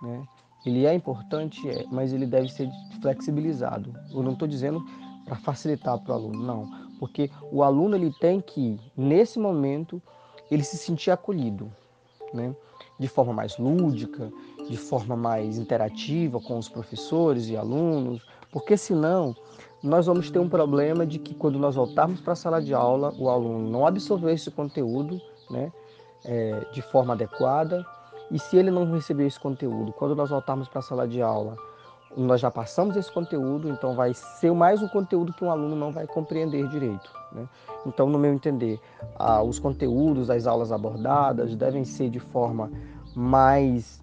né, 0.00 0.22
ele 0.64 0.86
é 0.86 0.94
importante, 0.94 1.68
é, 1.68 1.84
mas 1.90 2.12
ele 2.12 2.26
deve 2.26 2.48
ser 2.48 2.70
flexibilizado. 3.00 3.94
Eu 4.10 4.22
não 4.22 4.32
estou 4.32 4.48
dizendo 4.48 4.82
para 5.24 5.36
facilitar 5.36 5.98
para 5.98 6.12
o 6.12 6.14
aluno, 6.14 6.42
não. 6.42 6.88
Porque 6.98 7.30
o 7.52 7.62
aluno 7.62 7.94
ele 7.94 8.12
tem 8.18 8.40
que, 8.40 8.80
nesse 8.96 9.38
momento, 9.38 10.02
ele 10.50 10.64
se 10.64 10.76
sentir 10.76 11.10
acolhido, 11.10 11.70
né? 12.32 12.54
de 12.98 13.06
forma 13.06 13.32
mais 13.32 13.56
lúdica, 13.58 14.32
de 14.68 14.76
forma 14.76 15.16
mais 15.16 15.56
interativa 15.56 16.40
com 16.40 16.58
os 16.58 16.68
professores 16.68 17.48
e 17.48 17.56
alunos, 17.56 18.26
porque 18.50 18.76
senão 18.76 19.36
nós 19.82 20.06
vamos 20.06 20.30
ter 20.30 20.38
um 20.38 20.48
problema 20.48 21.06
de 21.06 21.18
que 21.18 21.34
quando 21.34 21.58
nós 21.58 21.76
voltarmos 21.76 22.20
para 22.20 22.32
a 22.32 22.36
sala 22.36 22.60
de 22.60 22.74
aula, 22.74 23.12
o 23.18 23.28
aluno 23.28 23.70
não 23.70 23.86
absorveu 23.86 24.30
esse 24.30 24.50
conteúdo 24.50 25.20
né, 25.50 25.72
é, 26.24 26.66
de 26.72 26.82
forma 26.82 27.14
adequada, 27.14 27.86
e 28.30 28.38
se 28.38 28.56
ele 28.56 28.70
não 28.70 28.90
receber 28.92 29.26
esse 29.26 29.38
conteúdo, 29.38 29.92
quando 29.92 30.14
nós 30.14 30.30
voltarmos 30.30 30.68
para 30.68 30.80
a 30.80 30.82
sala 30.82 31.06
de 31.06 31.22
aula, 31.22 31.56
nós 32.16 32.40
já 32.40 32.50
passamos 32.50 32.96
esse 32.96 33.10
conteúdo, 33.12 33.68
então 33.68 33.94
vai 33.94 34.12
ser 34.12 34.52
mais 34.52 34.82
um 34.82 34.88
conteúdo 34.88 35.32
que 35.32 35.44
um 35.44 35.50
aluno 35.50 35.76
não 35.76 35.92
vai 35.92 36.06
compreender 36.06 36.66
direito. 36.68 37.10
Né? 37.32 37.46
Então, 37.86 38.08
no 38.08 38.18
meu 38.18 38.32
entender, 38.32 38.80
os 39.46 39.58
conteúdos 39.58 40.26
das 40.26 40.46
aulas 40.46 40.72
abordadas 40.72 41.54
devem 41.54 41.84
ser 41.84 42.10
de 42.10 42.18
forma 42.18 42.70
mais 43.14 44.02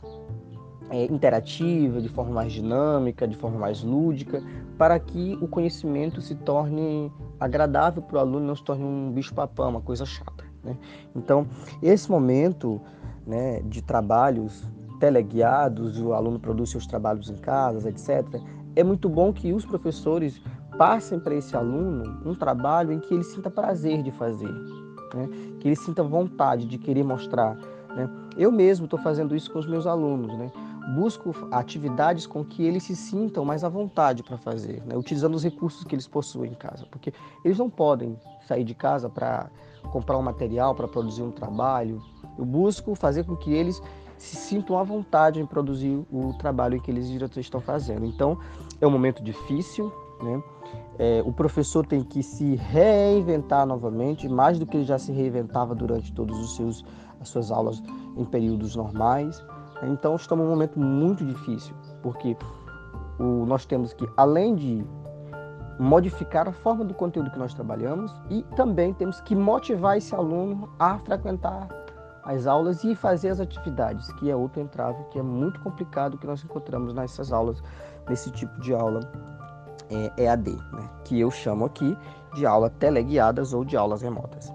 é, 0.89 1.05
interativa, 1.05 2.01
de 2.01 2.09
forma 2.09 2.31
mais 2.31 2.53
dinâmica, 2.53 3.27
de 3.27 3.35
forma 3.35 3.57
mais 3.57 3.83
lúdica, 3.83 4.41
para 4.77 4.99
que 4.99 5.37
o 5.41 5.47
conhecimento 5.47 6.21
se 6.21 6.35
torne 6.35 7.11
agradável 7.39 8.01
para 8.01 8.17
o 8.17 8.19
aluno, 8.19 8.45
não 8.45 8.55
se 8.55 8.63
torne 8.63 8.83
um 8.83 9.11
bicho-papão, 9.11 9.69
uma 9.69 9.81
coisa 9.81 10.05
chata. 10.05 10.43
Né? 10.63 10.77
Então, 11.15 11.47
esse 11.81 12.09
momento 12.09 12.81
né, 13.25 13.61
de 13.61 13.81
trabalhos 13.81 14.63
teleguiados, 14.99 15.99
o 16.01 16.13
aluno 16.13 16.39
produz 16.39 16.69
seus 16.69 16.87
trabalhos 16.87 17.29
em 17.29 17.35
casa, 17.35 17.89
etc. 17.89 18.41
É 18.75 18.83
muito 18.83 19.07
bom 19.07 19.31
que 19.31 19.53
os 19.53 19.65
professores 19.65 20.41
passem 20.77 21.19
para 21.19 21.35
esse 21.35 21.55
aluno 21.55 22.21
um 22.25 22.35
trabalho 22.35 22.91
em 22.91 22.99
que 22.99 23.13
ele 23.13 23.23
sinta 23.23 23.49
prazer 23.49 24.03
de 24.03 24.11
fazer, 24.11 24.51
né? 25.13 25.29
que 25.59 25.67
ele 25.67 25.75
sinta 25.75 26.03
vontade 26.03 26.65
de 26.65 26.77
querer 26.77 27.03
mostrar. 27.03 27.55
Né? 27.95 28.09
Eu 28.37 28.51
mesmo 28.51 28.85
estou 28.85 28.99
fazendo 28.99 29.35
isso 29.35 29.51
com 29.51 29.59
os 29.59 29.67
meus 29.67 29.87
alunos. 29.87 30.37
Né? 30.37 30.51
Busco 30.93 31.33
atividades 31.51 32.27
com 32.27 32.45
que 32.45 32.63
eles 32.63 32.83
se 32.83 32.95
sintam 32.95 33.43
mais 33.43 33.63
à 33.63 33.69
vontade 33.69 34.21
para 34.21 34.37
fazer, 34.37 34.83
né? 34.85 34.95
utilizando 34.95 35.33
os 35.33 35.43
recursos 35.43 35.83
que 35.83 35.95
eles 35.95 36.07
possuem 36.07 36.51
em 36.51 36.55
casa, 36.55 36.85
porque 36.91 37.11
eles 37.43 37.57
não 37.57 37.69
podem 37.69 38.19
sair 38.47 38.63
de 38.63 38.75
casa 38.75 39.09
para 39.09 39.49
comprar 39.91 40.17
um 40.17 40.21
material, 40.21 40.75
para 40.75 40.87
produzir 40.87 41.23
um 41.23 41.31
trabalho. 41.31 42.01
Eu 42.37 42.45
busco 42.45 42.93
fazer 42.93 43.25
com 43.25 43.35
que 43.35 43.51
eles 43.51 43.81
se 44.17 44.35
sintam 44.35 44.77
à 44.77 44.83
vontade 44.83 45.39
em 45.39 45.45
produzir 45.45 46.05
o 46.11 46.33
trabalho 46.37 46.81
que 46.81 46.91
eles 46.91 47.07
estão 47.37 47.59
fazendo. 47.59 48.05
Então, 48.05 48.37
é 48.79 48.85
um 48.85 48.91
momento 48.91 49.23
difícil, 49.23 49.91
né? 50.21 50.41
É, 50.97 51.21
o 51.25 51.31
professor 51.31 51.85
tem 51.85 52.03
que 52.03 52.23
se 52.23 52.55
reinventar 52.55 53.65
novamente, 53.65 54.29
mais 54.29 54.57
do 54.57 54.65
que 54.65 54.77
ele 54.77 54.85
já 54.85 54.97
se 54.97 55.11
reinventava 55.11 55.75
durante 55.75 56.13
todos 56.13 56.39
os 56.39 56.55
seus 56.55 56.85
as 57.19 57.29
suas 57.29 57.51
aulas 57.51 57.81
em 58.15 58.25
períodos 58.25 58.75
normais. 58.75 59.43
Então, 59.83 60.15
estamos 60.15 60.45
num 60.45 60.51
momento 60.51 60.79
muito 60.79 61.25
difícil, 61.25 61.75
porque 62.01 62.35
o, 63.19 63.45
nós 63.45 63.65
temos 63.65 63.93
que, 63.93 64.07
além 64.15 64.55
de 64.55 64.85
modificar 65.77 66.47
a 66.47 66.53
forma 66.53 66.85
do 66.85 66.93
conteúdo 66.93 67.29
que 67.29 67.37
nós 67.37 67.53
trabalhamos, 67.53 68.13
e 68.29 68.43
também 68.55 68.93
temos 68.93 69.19
que 69.21 69.35
motivar 69.35 69.97
esse 69.97 70.15
aluno 70.15 70.69
a 70.79 70.97
frequentar 70.99 71.67
as 72.23 72.47
aulas 72.47 72.83
e 72.83 72.95
fazer 72.95 73.29
as 73.29 73.39
atividades, 73.39 74.11
que 74.13 74.31
é 74.31 74.35
outro 74.35 74.59
entrave 74.59 75.03
que 75.11 75.19
é 75.19 75.21
muito 75.21 75.59
complicado 75.59 76.17
que 76.17 76.25
nós 76.25 76.43
encontramos 76.43 76.93
nessas 76.93 77.31
aulas, 77.31 77.61
nesse 78.09 78.31
tipo 78.31 78.59
de 78.61 78.73
aula 78.73 78.99
é, 79.91 80.23
EAD, 80.23 80.51
né? 80.73 80.89
que 81.03 81.19
eu 81.19 81.29
chamo 81.29 81.65
aqui 81.65 81.95
de 82.33 82.45
aula 82.45 82.69
teleguiadas 82.69 83.53
ou 83.53 83.63
de 83.63 83.77
aulas 83.77 84.01
remotas. 84.01 84.51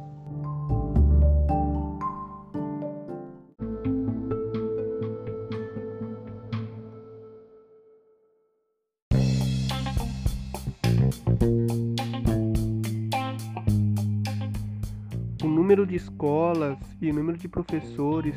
E 17.01 17.11
o 17.11 17.15
número 17.15 17.39
de 17.39 17.49
professores 17.49 18.35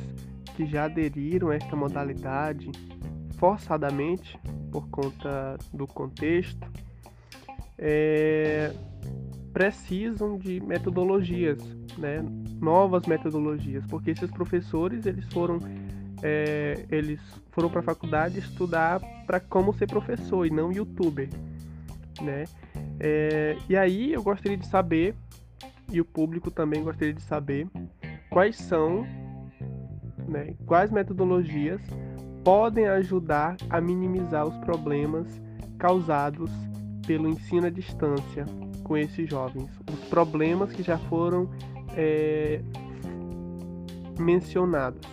que 0.56 0.66
já 0.66 0.86
aderiram 0.86 1.50
a 1.50 1.56
esta 1.56 1.76
modalidade 1.76 2.72
forçadamente 3.38 4.40
por 4.72 4.88
conta 4.90 5.58
do 5.74 5.86
contexto 5.86 6.68
é, 7.78 8.74
precisam 9.52 10.38
de 10.38 10.60
metodologias, 10.62 11.62
né, 11.98 12.24
novas 12.60 13.06
metodologias, 13.06 13.86
porque 13.88 14.12
esses 14.12 14.32
professores 14.32 15.06
eles 15.06 15.26
foram 15.34 15.60
é, 16.22 16.86
eles 16.90 17.20
foram 17.52 17.70
para 17.70 17.82
a 17.82 17.84
faculdade 17.84 18.40
estudar 18.40 19.02
para 19.28 19.40
como 19.40 19.74
ser 19.74 19.88
professor 19.88 20.46
e 20.46 20.50
não 20.50 20.72
youtuber, 20.72 21.30
né? 22.22 22.46
É, 23.00 23.58
e 23.68 23.76
aí 23.76 24.14
eu 24.14 24.24
gostaria 24.24 24.58
de 24.58 24.66
saber 24.66 25.14
e 25.92 26.00
o 26.00 26.06
público 26.06 26.50
também 26.50 26.82
gostaria 26.82 27.14
de 27.14 27.22
saber 27.22 27.68
quais 28.34 28.56
são, 28.56 29.06
né, 30.28 30.56
quais 30.66 30.92
metodologias 30.92 31.80
podem 32.44 32.88
ajudar 32.88 33.56
a 33.70 33.80
minimizar 33.80 34.46
os 34.46 34.58
problemas 34.66 35.42
causados 35.78 36.50
pelo 37.06 37.30
ensino 37.30 37.68
à 37.68 37.70
distância 37.70 38.46
com 38.84 38.98
esses 38.98 39.30
jovens, 39.30 39.70
os 39.92 40.10
problemas 40.10 40.74
que 40.74 40.82
já 40.82 40.98
foram 40.98 41.48
é, 41.96 42.60
mencionados. 44.20 45.08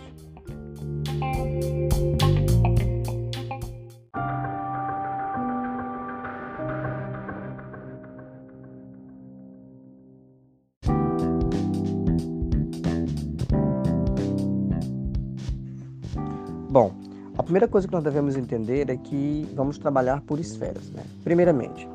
Bom, 16.71 16.93
a 17.37 17.43
primeira 17.43 17.67
coisa 17.67 17.85
que 17.85 17.93
nós 17.93 18.01
devemos 18.01 18.37
entender 18.37 18.89
é 18.89 18.95
que 18.95 19.45
vamos 19.53 19.77
trabalhar 19.77 20.21
por 20.21 20.39
esferas. 20.39 20.89
Né? 20.89 21.03
Primeiramente, 21.21 21.85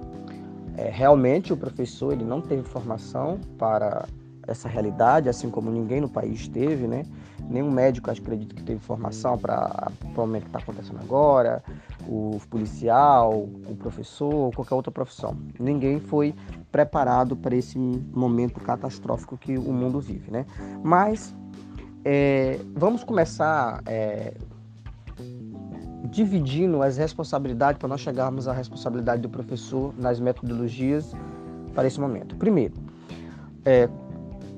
é, 0.77 0.91
realmente 0.91 1.51
o 1.51 1.57
professor 1.57 2.13
ele 2.13 2.27
não 2.27 2.43
teve 2.43 2.63
formação 2.63 3.41
para 3.57 4.05
essa 4.47 4.69
realidade, 4.69 5.31
assim 5.31 5.49
como 5.49 5.71
ninguém 5.71 6.03
no 6.03 6.11
país 6.11 6.47
teve, 6.47 6.87
né? 6.87 7.05
Nenhum 7.49 7.71
médico, 7.71 8.11
acredito 8.11 8.55
que 8.55 8.63
teve 8.63 8.79
formação 8.79 9.39
para 9.39 9.91
o 10.05 10.09
momento 10.09 10.43
que 10.43 10.49
está 10.51 10.59
acontecendo 10.59 11.01
agora, 11.01 11.65
o 12.07 12.39
policial, 12.51 13.33
o 13.33 13.77
professor, 13.79 14.55
qualquer 14.55 14.75
outra 14.75 14.93
profissão. 14.93 15.39
Ninguém 15.59 15.99
foi 16.01 16.35
preparado 16.71 17.35
para 17.35 17.57
esse 17.57 17.79
momento 17.79 18.61
catastrófico 18.61 19.39
que 19.39 19.57
o 19.57 19.73
mundo 19.73 20.01
vive, 20.01 20.31
né? 20.31 20.45
Mas 20.85 21.35
é, 22.05 22.61
vamos 22.77 23.03
começar 23.03 23.83
é, 23.85 24.33
dividindo 26.07 26.83
as 26.83 26.97
responsabilidades 26.97 27.79
para 27.79 27.89
nós 27.89 28.01
chegarmos 28.01 28.49
à 28.49 28.53
responsabilidade 28.53 29.23
do 29.23 29.29
professor 29.29 29.95
nas 29.99 30.21
metodologias 30.21 31.13
para 31.75 31.87
esse 31.87 32.01
momento. 32.01 32.35
Primeiro, 32.37 32.75
é, 33.65 33.89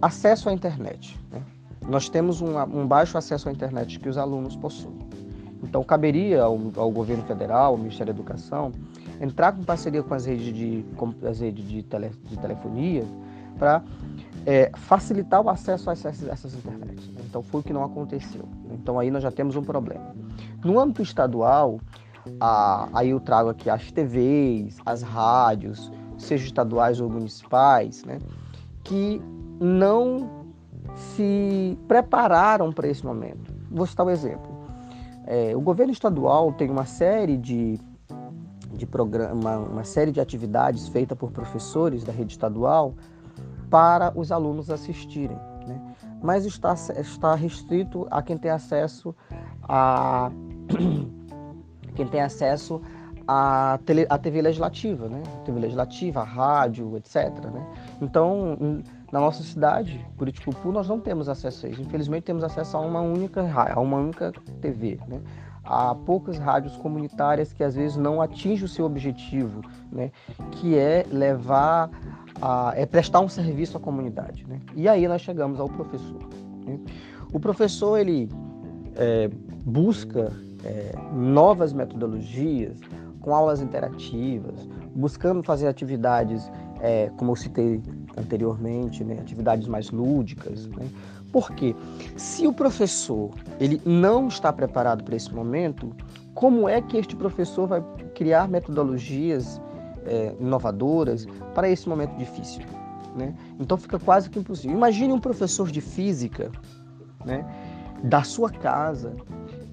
acesso 0.01 0.49
à 0.49 0.53
internet. 0.53 1.19
Né? 1.33 1.43
Nós 1.89 2.09
temos 2.09 2.41
um, 2.41 2.59
um, 2.59 2.87
baixo 2.87 3.17
acesso 3.19 3.49
à 3.49 3.53
internet 3.53 3.99
que 3.99 4.09
os 4.09 4.19
alunos 4.19 4.57
possuem. 4.57 4.99
Então, 5.63 5.83
caberia 5.83 6.43
ao, 6.43 6.59
ao, 6.77 6.91
governo 6.91 7.25
federal, 7.25 7.73
ao 7.73 7.79
Ministério 7.79 8.13
da 8.13 8.21
Educação, 8.21 8.71
entrar 9.21 9.53
com 9.53 9.65
parceria 9.65 10.03
com 10.03 10.15
as 10.15 10.27
redes 10.27 10.55
de, 10.55 10.85
com 10.97 11.13
as 11.29 11.41
redes 11.41 11.67
de, 11.67 11.83
tele, 11.83 12.11
de 12.25 12.39
telefonia 12.39 13.05
para 13.59 13.83
é, 14.47 14.71
facilitar 14.75 15.41
o 15.41 15.51
acesso 15.51 15.91
a 15.91 15.95
essas, 15.95 16.23
essas 16.29 16.55
internets. 16.55 17.09
Né? 17.09 17.23
Então, 17.29 17.43
foi 17.43 17.61
o 17.61 17.65
que 17.65 17.73
não 17.73 17.83
aconteceu. 17.83 18.45
Então, 18.71 18.99
aí 18.99 19.11
nós 19.11 19.23
já 19.23 19.33
temos 19.33 19.57
um 19.57 19.63
problema. 19.63 20.15
No 20.65 20.79
âmbito 20.79 21.03
estadual, 21.03 21.81
a, 22.41 22.89
aí 22.93 23.11
eu 23.11 23.21
trago 23.21 23.49
aqui 23.49 23.71
as 23.71 23.91
TVs, 23.91 24.77
as 24.85 25.03
rádios, 25.03 25.91
sejam 26.17 26.47
estaduais 26.47 27.01
ou 27.01 27.09
municipais, 27.09 28.05
né, 28.05 28.19
que 28.85 29.23
não 29.61 30.39
se 30.95 31.79
prepararam 31.87 32.73
para 32.73 32.89
esse 32.89 33.05
momento. 33.05 33.53
Vou 33.71 33.87
citar 33.87 34.07
um 34.07 34.11
exemplo. 34.11 34.59
É, 35.27 35.55
o 35.55 35.61
governo 35.61 35.93
estadual 35.93 36.53
tem 36.53 36.71
uma 36.71 36.87
série 36.87 37.37
de, 37.37 37.79
de 38.73 38.87
programa, 38.87 39.59
uma 39.59 39.85
série 39.85 40.11
de 40.11 40.21
atividades 40.21 40.89
feitas 40.89 41.17
por 41.17 41.31
professores 41.31 42.03
da 42.03 42.13
rede 42.13 42.33
estadual 42.33 42.95
para 43.71 44.13
os 44.19 44.33
alunos 44.33 44.71
assistirem, 44.71 45.37
né? 45.67 45.95
mas 46.23 46.47
está, 46.47 46.73
está 46.73 47.35
restrito 47.35 48.07
a 48.11 48.23
quem 48.23 48.39
tem 48.39 48.51
acesso 48.51 49.15
a 49.69 50.31
quem 51.95 52.07
tem 52.07 52.21
acesso 52.21 52.81
à, 53.27 53.79
tele, 53.85 54.07
à 54.09 54.17
TV 54.17 54.41
legislativa, 54.41 55.09
né? 55.09 55.23
TV 55.45 55.61
legislativa, 55.61 56.23
rádio, 56.23 56.97
etc. 56.97 57.29
Né? 57.53 57.67
Então, 58.01 58.57
na 59.13 59.21
nossa 59.21 59.43
cidade, 59.43 60.05
Curiticupu, 60.17 60.73
nós 60.73 60.89
não 60.89 60.99
temos 60.99 61.29
acesso 61.29 61.67
a 61.67 61.69
isso. 61.69 61.83
Infelizmente, 61.83 62.25
temos 62.25 62.43
acesso 62.43 62.77
a 62.77 62.81
uma 62.81 63.01
única 63.01 63.43
a 63.53 63.81
uma 63.81 63.99
única 63.99 64.33
TV, 64.61 64.99
né? 65.07 65.21
Há 65.65 65.95
poucas 65.95 66.39
rádios 66.39 66.77
comunitárias 66.77 67.53
que 67.53 67.63
às 67.63 67.75
vezes 67.75 67.97
não 67.99 68.23
atingem 68.23 68.65
o 68.65 68.69
seu 68.69 68.87
objetivo, 68.87 69.61
né? 69.93 70.11
Que 70.53 70.79
é 70.79 71.05
levar 71.11 71.91
a, 72.41 72.73
é 72.75 72.87
prestar 72.87 73.21
um 73.21 73.29
serviço 73.29 73.77
à 73.77 73.81
comunidade, 73.81 74.47
né? 74.49 74.61
E 74.75 74.89
aí 74.89 75.07
nós 75.07 75.21
chegamos 75.21 75.61
ao 75.61 75.69
professor. 75.69 76.23
Né? 76.65 76.79
O 77.33 77.39
professor 77.39 77.99
ele 77.99 78.31
é, 78.97 79.31
busca 79.65 80.33
é, 80.65 80.95
novas 81.13 81.73
metodologias, 81.73 82.79
com 83.21 83.35
aulas 83.35 83.61
interativas, 83.61 84.69
buscando 84.95 85.43
fazer 85.43 85.69
atividades, 85.69 86.51
é, 86.81 87.11
como 87.17 87.33
eu 87.33 87.37
citei 87.37 87.83
anteriormente, 88.17 89.05
né, 89.05 89.19
atividades 89.21 89.69
mais 89.69 89.91
lúdicas. 89.91 90.67
Né? 90.67 90.89
Porque 91.33 91.75
se 92.17 92.47
o 92.47 92.53
professor 92.53 93.31
ele 93.61 93.81
não 93.85 94.29
está 94.29 94.53
preparado 94.53 95.05
para 95.05 95.15
esse 95.15 95.33
momento, 95.33 95.95
como 96.35 96.69
é 96.69 96.81
que 96.81 96.97
este 96.97 97.15
professor 97.17 97.67
vai 97.67 97.85
criar 98.15 98.49
metodologias 98.49 99.61
é, 100.07 100.35
inovadoras 100.41 101.27
para 101.55 101.69
esse 101.69 101.89
momento 101.89 102.17
difícil? 102.17 102.63
Né? 103.17 103.35
Então 103.59 103.77
fica 103.77 103.99
quase 103.99 104.31
que 104.31 104.39
impossível. 104.39 104.77
Imagine 104.77 105.13
um 105.13 105.21
professor 105.21 105.71
de 105.71 105.81
física, 105.81 106.51
né, 107.25 107.45
da 108.05 108.23
sua 108.23 108.51
casa, 108.51 109.15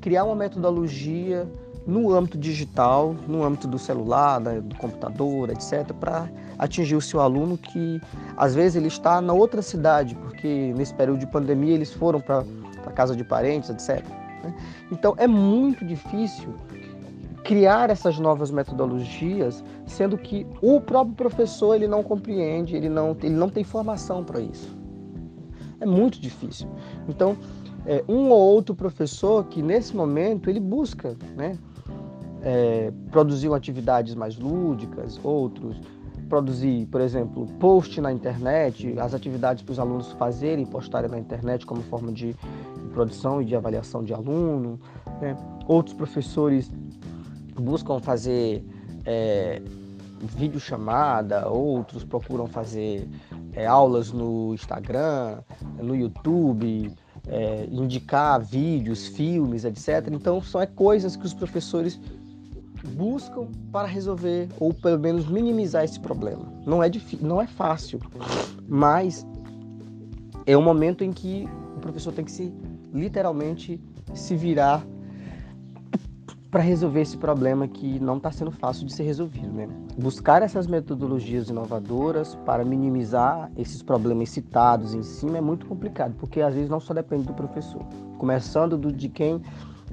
criar 0.06 0.24
uma 0.24 0.36
metodologia 0.36 1.48
no 1.88 2.14
âmbito 2.14 2.38
digital, 2.38 3.16
no 3.28 3.44
âmbito 3.44 3.68
do 3.68 3.80
celular, 3.80 4.40
do 4.40 4.76
computador, 4.76 5.50
etc., 5.50 5.92
para 6.00 6.30
atingir 6.60 6.96
o 6.96 7.02
seu 7.02 7.20
aluno 7.20 7.58
que 7.58 8.00
às 8.38 8.54
vezes 8.54 8.76
ele 8.76 8.88
está 8.88 9.20
na 9.20 9.34
outra 9.34 9.64
cidade, 9.64 10.14
porque 10.14 10.72
nesse 10.78 10.94
período 10.94 11.22
de 11.22 11.26
pandemia 11.26 11.74
eles 11.74 11.92
foram 11.92 12.22
para 12.22 12.44
a 12.86 12.92
casa 12.92 13.16
de 13.16 13.24
parentes, 13.24 13.72
etc. 13.72 14.06
Né? 14.44 14.56
Então 14.92 15.16
é 15.18 15.26
muito 15.26 15.84
difícil 15.84 16.54
criar 17.44 17.90
essas 17.90 18.20
novas 18.20 18.52
metodologias, 18.52 19.64
sendo 19.88 20.20
que 20.20 20.46
o 20.62 20.80
próprio 20.80 21.16
professor 21.16 21.74
ele 21.74 21.88
não 21.88 22.04
compreende, 22.04 22.76
ele 22.76 22.90
não, 22.90 23.18
ele 23.24 23.34
não 23.34 23.50
tem 23.50 23.64
formação 23.64 24.24
para 24.24 24.40
isso. 24.40 24.78
É 25.80 25.86
muito 25.86 26.22
difícil. 26.22 26.68
Então, 27.10 27.36
é, 27.86 28.04
um 28.08 28.30
ou 28.30 28.40
outro 28.40 28.76
professor 28.76 29.46
que 29.46 29.62
nesse 29.62 29.96
momento 29.96 30.50
ele 30.50 30.60
busca, 30.60 31.16
né? 31.36 31.58
É, 32.42 32.92
produzir 33.10 33.52
atividades 33.52 34.14
mais 34.14 34.38
lúdicas, 34.38 35.20
outros 35.24 35.80
produzir, 36.30 36.88
por 36.88 37.02
exemplo, 37.02 37.46
post 37.60 38.02
na 38.02 38.12
internet, 38.12 38.98
as 39.00 39.14
atividades 39.14 39.64
para 39.64 39.74
os 39.74 39.80
alunos 39.80 40.12
fazerem 40.14 40.66
postarem 40.66 41.10
na 41.10 41.20
internet 41.20 41.66
como 41.66 41.82
forma 41.84 42.12
de, 42.12 42.34
de 42.34 42.88
produção 42.94 43.42
e 43.42 43.46
de 43.46 43.56
avaliação 43.56 44.04
de 44.04 44.14
aluno. 44.14 44.80
Né? 45.22 45.36
Outros 45.68 45.96
professores 45.96 46.72
buscam 47.56 48.00
fazer 48.00 48.66
é, 49.06 49.62
videochamada, 50.20 51.48
outros 51.48 52.04
procuram 52.04 52.48
fazer 52.48 53.08
é, 53.54 53.66
aulas 53.66 54.12
no 54.12 54.54
Instagram, 54.54 55.40
no 55.78 55.96
YouTube, 55.96 56.92
é, 57.28 57.68
indicar 57.72 58.40
vídeos, 58.42 59.08
filmes, 59.08 59.66
etc. 59.66 60.10
Então, 60.12 60.42
são 60.42 60.62
é, 60.62 60.66
coisas 60.66 61.16
que 61.16 61.26
os 61.26 61.34
professores 61.34 62.00
buscam 62.96 63.48
para 63.72 63.88
resolver 63.88 64.48
ou 64.60 64.74
pelo 64.74 65.00
menos 65.00 65.28
minimizar 65.28 65.84
esse 65.84 66.00
problema. 66.00 66.46
Não 66.66 66.84
é 66.84 66.90
difícil, 66.90 67.28
não 67.28 67.42
é 67.42 67.48
fácil, 67.48 68.00
mas 68.68 69.26
é 70.46 70.56
um 70.56 70.62
momento 70.62 71.04
em 71.04 71.12
que 71.12 71.48
o 71.76 71.80
professor 71.80 72.14
tem 72.14 72.24
que 72.24 72.32
se 72.32 72.54
literalmente 72.94 73.82
se 74.14 74.36
virar 74.36 74.86
para 76.56 76.64
resolver 76.64 77.02
esse 77.02 77.18
problema 77.18 77.68
que 77.68 78.00
não 78.00 78.16
está 78.16 78.32
sendo 78.32 78.50
fácil 78.50 78.86
de 78.86 78.94
ser 78.94 79.04
resolvido. 79.04 79.52
Né? 79.52 79.68
Buscar 79.98 80.42
essas 80.42 80.68
metodologias 80.68 81.50
inovadoras 81.50 82.36
para 82.46 82.64
minimizar 82.64 83.52
esses 83.58 83.84
problemas 83.84 84.30
citados 84.30 84.94
em 84.94 85.04
cima 85.04 85.38
é 85.38 85.42
muito 85.42 85.66
complicado, 85.66 86.16
porque 86.18 86.40
às 86.40 86.56
vezes 86.56 86.70
não 86.70 86.80
só 86.80 86.94
depende 86.94 87.24
do 87.24 87.34
professor, 87.34 87.82
começando 88.18 88.78
do, 88.78 88.90
de 88.90 89.10
quem 89.10 89.42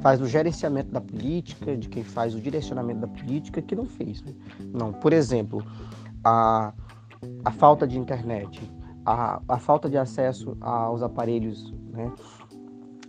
faz 0.03 0.21
o 0.21 0.27
gerenciamento 0.29 0.93
da 0.93 1.01
política, 1.01 1.77
de 1.77 1.89
quem 1.89 2.05
faz 2.05 2.33
o 2.33 2.41
direcionamento 2.41 3.01
da 3.01 3.09
política, 3.09 3.61
que 3.61 3.75
não 3.75 3.87
fez. 3.87 4.23
Né? 4.23 4.33
Não, 4.73 4.93
por 4.93 5.13
exemplo, 5.13 5.67
a, 6.23 6.73
a 7.45 7.51
falta 7.51 7.89
de 7.89 7.99
internet, 7.99 8.63
a, 9.05 9.43
a 9.49 9.59
falta 9.59 9.91
de 9.91 9.99
acesso 9.99 10.57
aos 10.61 11.03
aparelhos, 11.03 11.75
né? 11.93 12.13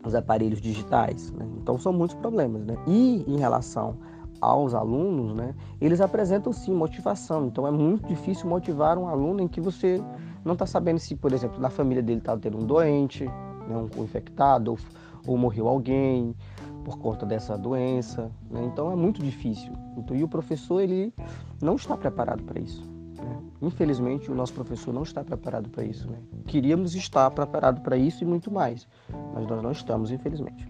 Os 0.03 0.15
aparelhos 0.15 0.61
digitais. 0.61 1.31
Né? 1.31 1.47
Então 1.61 1.77
são 1.77 1.93
muitos 1.93 2.15
problemas. 2.15 2.65
Né? 2.65 2.75
E 2.87 3.23
em 3.27 3.37
relação 3.37 3.97
aos 4.41 4.73
alunos, 4.73 5.33
né, 5.33 5.55
eles 5.79 6.01
apresentam 6.01 6.51
sim 6.51 6.73
motivação. 6.73 7.47
Então 7.47 7.65
é 7.65 7.71
muito 7.71 8.07
difícil 8.07 8.49
motivar 8.49 8.97
um 8.97 9.07
aluno 9.07 9.41
em 9.41 9.47
que 9.47 9.61
você 9.61 10.03
não 10.43 10.53
está 10.53 10.65
sabendo 10.65 10.99
se, 10.99 11.15
por 11.15 11.31
exemplo, 11.31 11.59
na 11.61 11.69
família 11.69 12.03
dele 12.03 12.19
está 12.19 12.35
tendo 12.35 12.57
um 12.57 12.65
doente, 12.65 13.25
né, 13.25 13.89
um 13.97 14.03
infectado, 14.03 14.71
ou, 14.71 14.77
ou, 15.25 15.37
morreu 15.37 15.69
alguém 15.69 16.35
por 16.83 16.97
conta 16.97 17.25
dessa 17.25 17.57
doença. 17.57 18.29
Né? 18.51 18.65
Então 18.65 18.91
é 18.91 18.95
muito 18.95 19.23
difícil. 19.23 19.71
Então, 19.95 20.15
e 20.15 20.23
o 20.23 20.27
professor 20.27 20.81
ele 20.81 21.13
não 21.61 21.75
está 21.75 21.95
preparado 21.95 22.43
para 22.43 22.59
isso. 22.59 22.92
Infelizmente, 23.63 24.29
o 24.29 24.35
nosso 24.35 24.53
professor 24.53 24.93
não 24.93 25.03
está 25.03 25.23
preparado 25.23 25.69
para 25.69 25.85
isso. 25.85 26.09
Né? 26.11 26.17
Queríamos 26.45 26.95
estar 26.95 27.31
preparado 27.31 27.79
para 27.79 27.95
isso 27.95 28.21
e 28.21 28.27
muito 28.27 28.51
mais, 28.51 28.85
mas 29.33 29.47
nós 29.47 29.63
não 29.63 29.71
estamos, 29.71 30.11
infelizmente. 30.11 30.67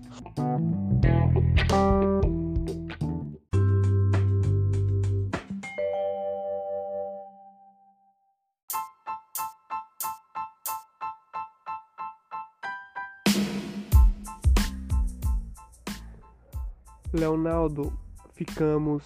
Leonardo, 17.12 17.91
ficamos 18.34 19.03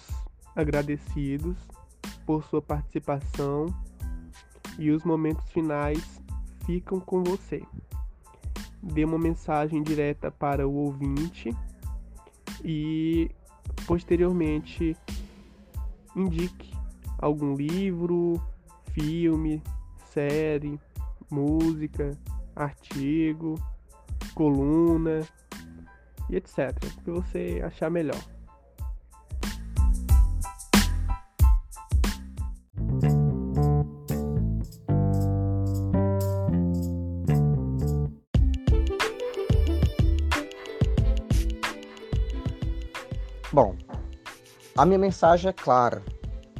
agradecidos 0.54 1.56
por 2.28 2.44
sua 2.44 2.60
participação 2.60 3.74
e 4.78 4.90
os 4.90 5.02
momentos 5.02 5.50
finais 5.50 6.20
ficam 6.66 7.00
com 7.00 7.24
você. 7.24 7.62
Dê 8.82 9.02
uma 9.02 9.18
mensagem 9.18 9.82
direta 9.82 10.30
para 10.30 10.68
o 10.68 10.74
ouvinte 10.74 11.56
e 12.62 13.30
posteriormente 13.86 14.94
indique 16.14 16.70
algum 17.16 17.54
livro, 17.54 18.34
filme, 18.92 19.62
série, 20.12 20.78
música, 21.30 22.10
artigo, 22.54 23.54
coluna 24.34 25.26
e 26.28 26.36
etc. 26.36 26.76
O 26.84 27.04
que 27.04 27.10
você 27.10 27.62
achar 27.64 27.90
melhor. 27.90 28.22
A 44.78 44.86
minha 44.86 44.98
mensagem 44.98 45.48
é 45.50 45.52
clara, 45.52 46.00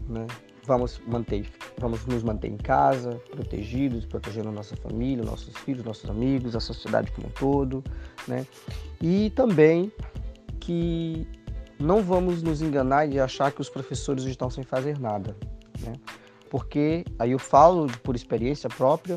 né? 0.09 0.27
Vamos 0.65 1.01
manter, 1.07 1.49
vamos 1.79 2.05
nos 2.05 2.25
manter 2.25 2.49
em 2.49 2.57
casa, 2.57 3.11
protegidos, 3.31 4.05
protegendo 4.05 4.51
nossa 4.51 4.77
família, 4.77 5.25
nossos 5.25 5.57
filhos, 5.59 5.85
nossos 5.85 6.11
amigos, 6.11 6.57
a 6.57 6.61
sociedade 6.61 7.13
como 7.13 7.29
um 7.29 7.31
todo, 7.31 7.83
né? 8.27 8.45
E 9.01 9.31
também 9.31 9.93
que 10.59 11.29
não 11.79 12.03
vamos 12.03 12.43
nos 12.43 12.61
enganar 12.61 13.07
de 13.07 13.21
achar 13.21 13.53
que 13.53 13.61
os 13.61 13.71
professores 13.71 14.25
estão 14.25 14.51
sem 14.51 14.65
fazer 14.65 14.99
nada, 14.99 15.37
né? 15.81 15.93
Porque 16.51 17.05
aí 17.21 17.31
eu 17.31 17.39
falo 17.39 17.87
por 18.03 18.17
experiência 18.17 18.69
própria, 18.69 19.17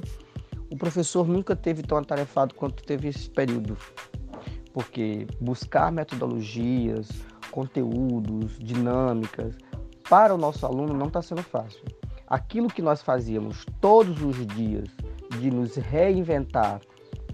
o 0.69 0.77
professor 0.77 1.27
nunca 1.27 1.55
teve 1.55 1.81
tão 1.81 1.97
atarefado 1.97 2.53
quanto 2.53 2.83
teve 2.83 3.07
esse 3.07 3.27
período, 3.31 3.75
porque 4.71 5.25
buscar 5.39 5.91
metodologias, 5.91 7.09
conteúdos, 7.51 8.57
dinâmicas, 8.57 9.55
para 10.09 10.33
o 10.33 10.37
nosso 10.37 10.65
aluno 10.65 10.93
não 10.93 11.07
está 11.07 11.21
sendo 11.21 11.43
fácil. 11.43 11.83
Aquilo 12.27 12.67
que 12.67 12.81
nós 12.81 13.01
fazíamos 13.01 13.65
todos 13.79 14.21
os 14.21 14.47
dias 14.47 14.87
de 15.39 15.51
nos 15.51 15.75
reinventar 15.75 16.81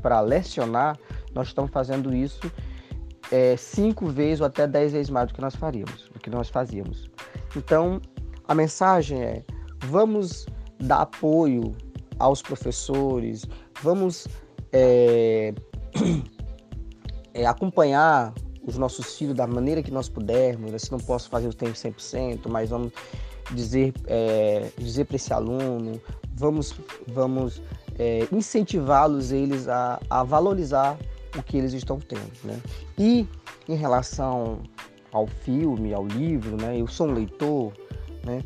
para 0.02 0.20
lecionar, 0.22 0.98
nós 1.34 1.48
estamos 1.48 1.72
fazendo 1.72 2.14
isso 2.16 2.52
é, 3.32 3.56
cinco 3.58 4.08
vezes 4.08 4.42
ou 4.42 4.48
até 4.48 4.68
dez 4.68 4.94
vezes 4.94 5.10
mais 5.10 5.28
do 5.28 5.34
que 5.34 5.42
nós 5.42 5.56
faríamos, 5.56 6.10
do 6.10 6.20
que 6.20 6.30
nós 6.30 6.50
fazíamos. 6.50 7.10
Então, 7.56 8.02
a 8.48 8.56
mensagem 8.56 9.22
é: 9.22 9.44
vamos 9.86 10.46
dar 10.80 11.02
apoio 11.02 11.76
aos 12.20 12.42
professores, 12.42 13.46
vamos 13.82 14.28
é, 14.72 15.54
é, 17.34 17.46
acompanhar 17.46 18.34
os 18.68 18.78
nossos 18.78 19.18
filhos 19.18 19.34
da 19.34 19.48
maneira 19.48 19.82
que 19.82 19.90
nós 19.90 20.10
pudermos. 20.10 20.72
Né? 20.72 20.78
Se 20.78 20.92
não 20.92 21.00
posso 21.00 21.30
fazer 21.30 21.48
o 21.48 21.54
tempo 21.54 21.74
100%, 21.74 22.48
mas 22.50 22.70
vamos 22.70 22.92
dizer, 23.52 23.94
é, 24.06 24.70
dizer 24.78 25.06
para 25.06 25.16
esse 25.16 25.34
aluno, 25.34 26.00
vamos, 26.34 26.76
vamos 27.08 27.62
é, 27.98 28.28
incentivá-los 28.32 29.32
eles 29.32 29.68
a, 29.70 30.00
a 30.10 30.24
valorizar 30.24 30.98
o 31.36 31.42
que 31.42 31.58
eles 31.58 31.74
estão 31.74 31.98
tendo. 31.98 32.32
Né? 32.44 32.60
E 32.98 33.26
em 33.70 33.76
relação 33.76 34.60
ao 35.12 35.28
filme, 35.28 35.94
ao 35.94 36.06
livro, 36.06 36.58
né? 36.58 36.80
eu 36.80 36.88
sou 36.88 37.08
um 37.08 37.14
leitor, 37.14 37.72
né? 38.26 38.44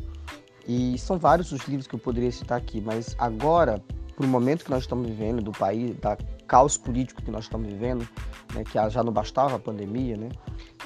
e 0.66 0.96
são 0.98 1.18
vários 1.18 1.50
os 1.50 1.62
livros 1.66 1.88
que 1.88 1.94
eu 1.94 1.98
poderia 1.98 2.30
citar 2.30 2.58
aqui, 2.58 2.80
mas 2.80 3.16
agora, 3.18 3.82
para 4.14 4.24
o 4.24 4.28
momento 4.28 4.64
que 4.64 4.70
nós 4.70 4.84
estamos 4.84 5.08
vivendo 5.08 5.42
do 5.42 5.50
país, 5.50 5.96
da 5.96 6.16
caos 6.52 6.76
político 6.76 7.22
que 7.22 7.30
nós 7.30 7.44
estamos 7.44 7.66
vivendo, 7.66 8.06
né, 8.54 8.62
que 8.62 8.74
já 8.90 9.02
não 9.02 9.10
bastava 9.10 9.56
a 9.56 9.58
pandemia, 9.58 10.18
né, 10.18 10.28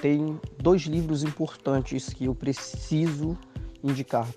tem 0.00 0.40
dois 0.62 0.82
livros 0.82 1.24
importantes 1.24 2.14
que 2.14 2.26
eu 2.26 2.36
preciso 2.36 3.36
indicar 3.82 4.28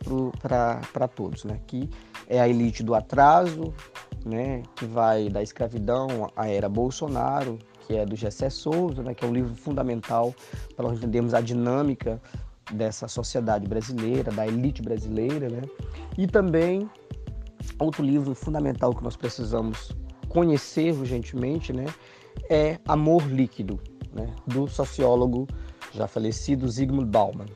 para 0.42 1.08
todos, 1.08 1.44
né, 1.44 1.60
que 1.68 1.88
é 2.28 2.42
a 2.42 2.50
Elite 2.50 2.82
do 2.82 2.96
Atraso, 2.96 3.72
né, 4.26 4.64
que 4.76 4.86
vai 4.86 5.30
da 5.30 5.44
escravidão 5.44 6.32
à 6.36 6.48
era 6.48 6.68
Bolsonaro, 6.68 7.60
que 7.86 7.96
é 7.96 8.08
do 8.08 8.16
Gessé 8.16 8.50
Souza, 8.50 9.04
né, 9.04 9.14
que 9.14 9.24
é 9.24 9.28
um 9.28 9.34
livro 9.34 9.54
fundamental 9.54 10.34
para 10.76 10.88
nós 10.88 10.98
entendermos 10.98 11.36
a 11.36 11.42
dinâmica 11.42 12.20
dessa 12.74 13.08
sociedade 13.08 13.68
brasileira, 13.68 14.32
da 14.32 14.48
elite 14.48 14.82
brasileira, 14.82 15.48
né? 15.48 15.62
E 16.18 16.26
também 16.26 16.90
outro 17.80 18.04
livro 18.04 18.34
fundamental 18.34 18.96
que 18.96 19.04
nós 19.04 19.16
precisamos 19.16 19.92
conhecer 20.30 20.94
urgentemente, 20.94 21.74
né, 21.74 21.86
é 22.50 22.80
Amor 22.88 23.28
Líquido, 23.28 23.80
né, 24.14 24.34
do 24.48 24.68
sociólogo 24.68 25.48
já 25.92 26.08
falecido 26.08 26.70
Zygmunt 26.70 27.08
Bauman, 27.08 27.48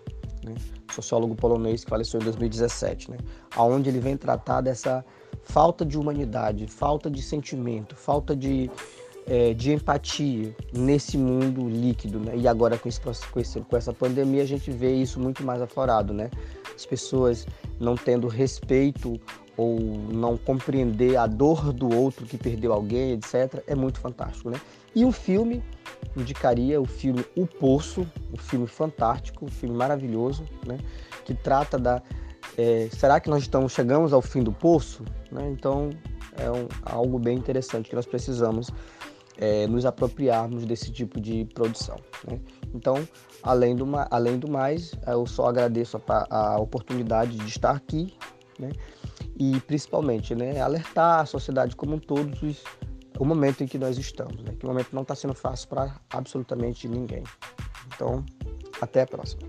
né, 0.44 0.56
sociólogo 0.92 1.36
polonês 1.36 1.84
que 1.84 1.90
faleceu 1.90 2.20
em 2.20 2.24
2017, 2.24 3.12
né, 3.12 3.18
aonde 3.56 3.90
ele 3.90 4.00
vem 4.00 4.18
tratar 4.18 4.62
dessa 4.62 5.06
falta 5.44 5.86
de 5.86 5.98
humanidade, 5.98 6.68
falta 6.68 7.10
de 7.10 7.22
sentimento, 7.22 7.96
falta 7.96 8.36
de, 8.36 8.70
é, 9.28 9.54
de 9.54 9.72
empatia 9.74 10.56
nesse 10.74 11.18
mundo 11.18 11.68
líquido, 11.68 12.20
né? 12.20 12.36
E 12.36 12.48
agora 12.48 12.78
com, 12.78 12.88
esse, 12.88 13.00
com, 13.00 13.40
esse, 13.40 13.60
com 13.62 13.78
essa 13.78 13.94
pandemia 13.94 14.44
a 14.44 14.46
gente 14.46 14.72
vê 14.72 14.94
isso 14.94 15.20
muito 15.20 15.44
mais 15.44 15.62
aflorado, 15.62 16.14
né? 16.14 16.30
As 16.76 16.86
pessoas 16.86 17.46
não 17.80 17.96
tendo 17.96 18.28
respeito 18.28 19.20
ou 19.56 19.80
não 19.80 20.38
compreender 20.38 21.16
a 21.16 21.28
dor 21.28 21.72
do 21.72 21.94
outro 21.96 22.26
que 22.26 22.38
perdeu 22.38 22.74
alguém, 22.74 23.14
etc., 23.14 23.64
é 23.68 23.76
muito 23.76 24.00
fantástico, 24.00 24.50
né? 24.50 24.60
E 24.96 25.06
um 25.06 25.12
filme, 25.12 25.64
indicaria 26.16 26.80
o 26.80 26.86
filme 26.86 27.26
O 27.36 27.46
Poço, 27.48 28.06
um 28.32 28.38
filme 28.38 28.68
fantástico, 28.68 29.46
um 29.46 29.50
filme 29.50 29.76
maravilhoso, 29.76 30.44
né? 30.66 30.78
Que 31.26 31.34
trata 31.34 31.78
da... 31.78 32.02
É, 32.58 32.88
será 32.92 33.20
que 33.20 33.30
nós 33.30 33.44
estamos 33.44 33.72
chegamos 33.72 34.14
ao 34.14 34.22
fim 34.22 34.44
do 34.44 34.52
poço? 34.52 35.04
Né? 35.32 35.50
Então, 35.50 35.90
é 36.38 36.52
um, 36.52 36.68
algo 36.84 37.18
bem 37.18 37.36
interessante 37.36 37.90
que 37.90 37.96
nós 37.96 38.06
precisamos 38.06 38.70
é, 39.38 39.66
nos 39.68 39.86
apropriarmos 39.86 40.66
desse 40.66 40.92
tipo 40.92 41.20
de 41.20 41.46
produção. 41.54 41.98
Né? 42.28 42.40
Então, 42.74 43.08
além 43.42 43.76
do, 43.76 43.86
além 44.10 44.38
do 44.38 44.50
mais, 44.50 44.94
eu 45.08 45.26
só 45.26 45.48
agradeço 45.48 46.00
a, 46.08 46.54
a 46.54 46.60
oportunidade 46.60 47.38
de 47.38 47.48
estar 47.48 47.72
aqui, 47.72 48.14
né? 48.60 48.72
e 49.38 49.60
principalmente 49.62 50.36
né, 50.36 50.62
alertar 50.62 51.22
a 51.22 51.26
sociedade 51.26 51.76
como 51.76 51.96
um 51.96 52.00
todo 52.00 52.32
o 53.20 53.26
momento 53.26 53.64
em 53.64 53.68
que 53.68 53.78
nós 53.78 53.98
estamos, 53.98 54.42
né, 54.42 54.54
que 54.58 54.66
o 54.66 54.70
momento 54.70 54.90
não 54.92 55.04
está 55.04 55.16
sendo 55.16 55.34
fácil 55.34 55.70
para 55.70 56.00
absolutamente 56.12 56.88
ninguém. 56.88 57.24
Então, 57.88 58.26
até 58.82 59.02
a 59.02 59.08
próxima. 59.08 59.44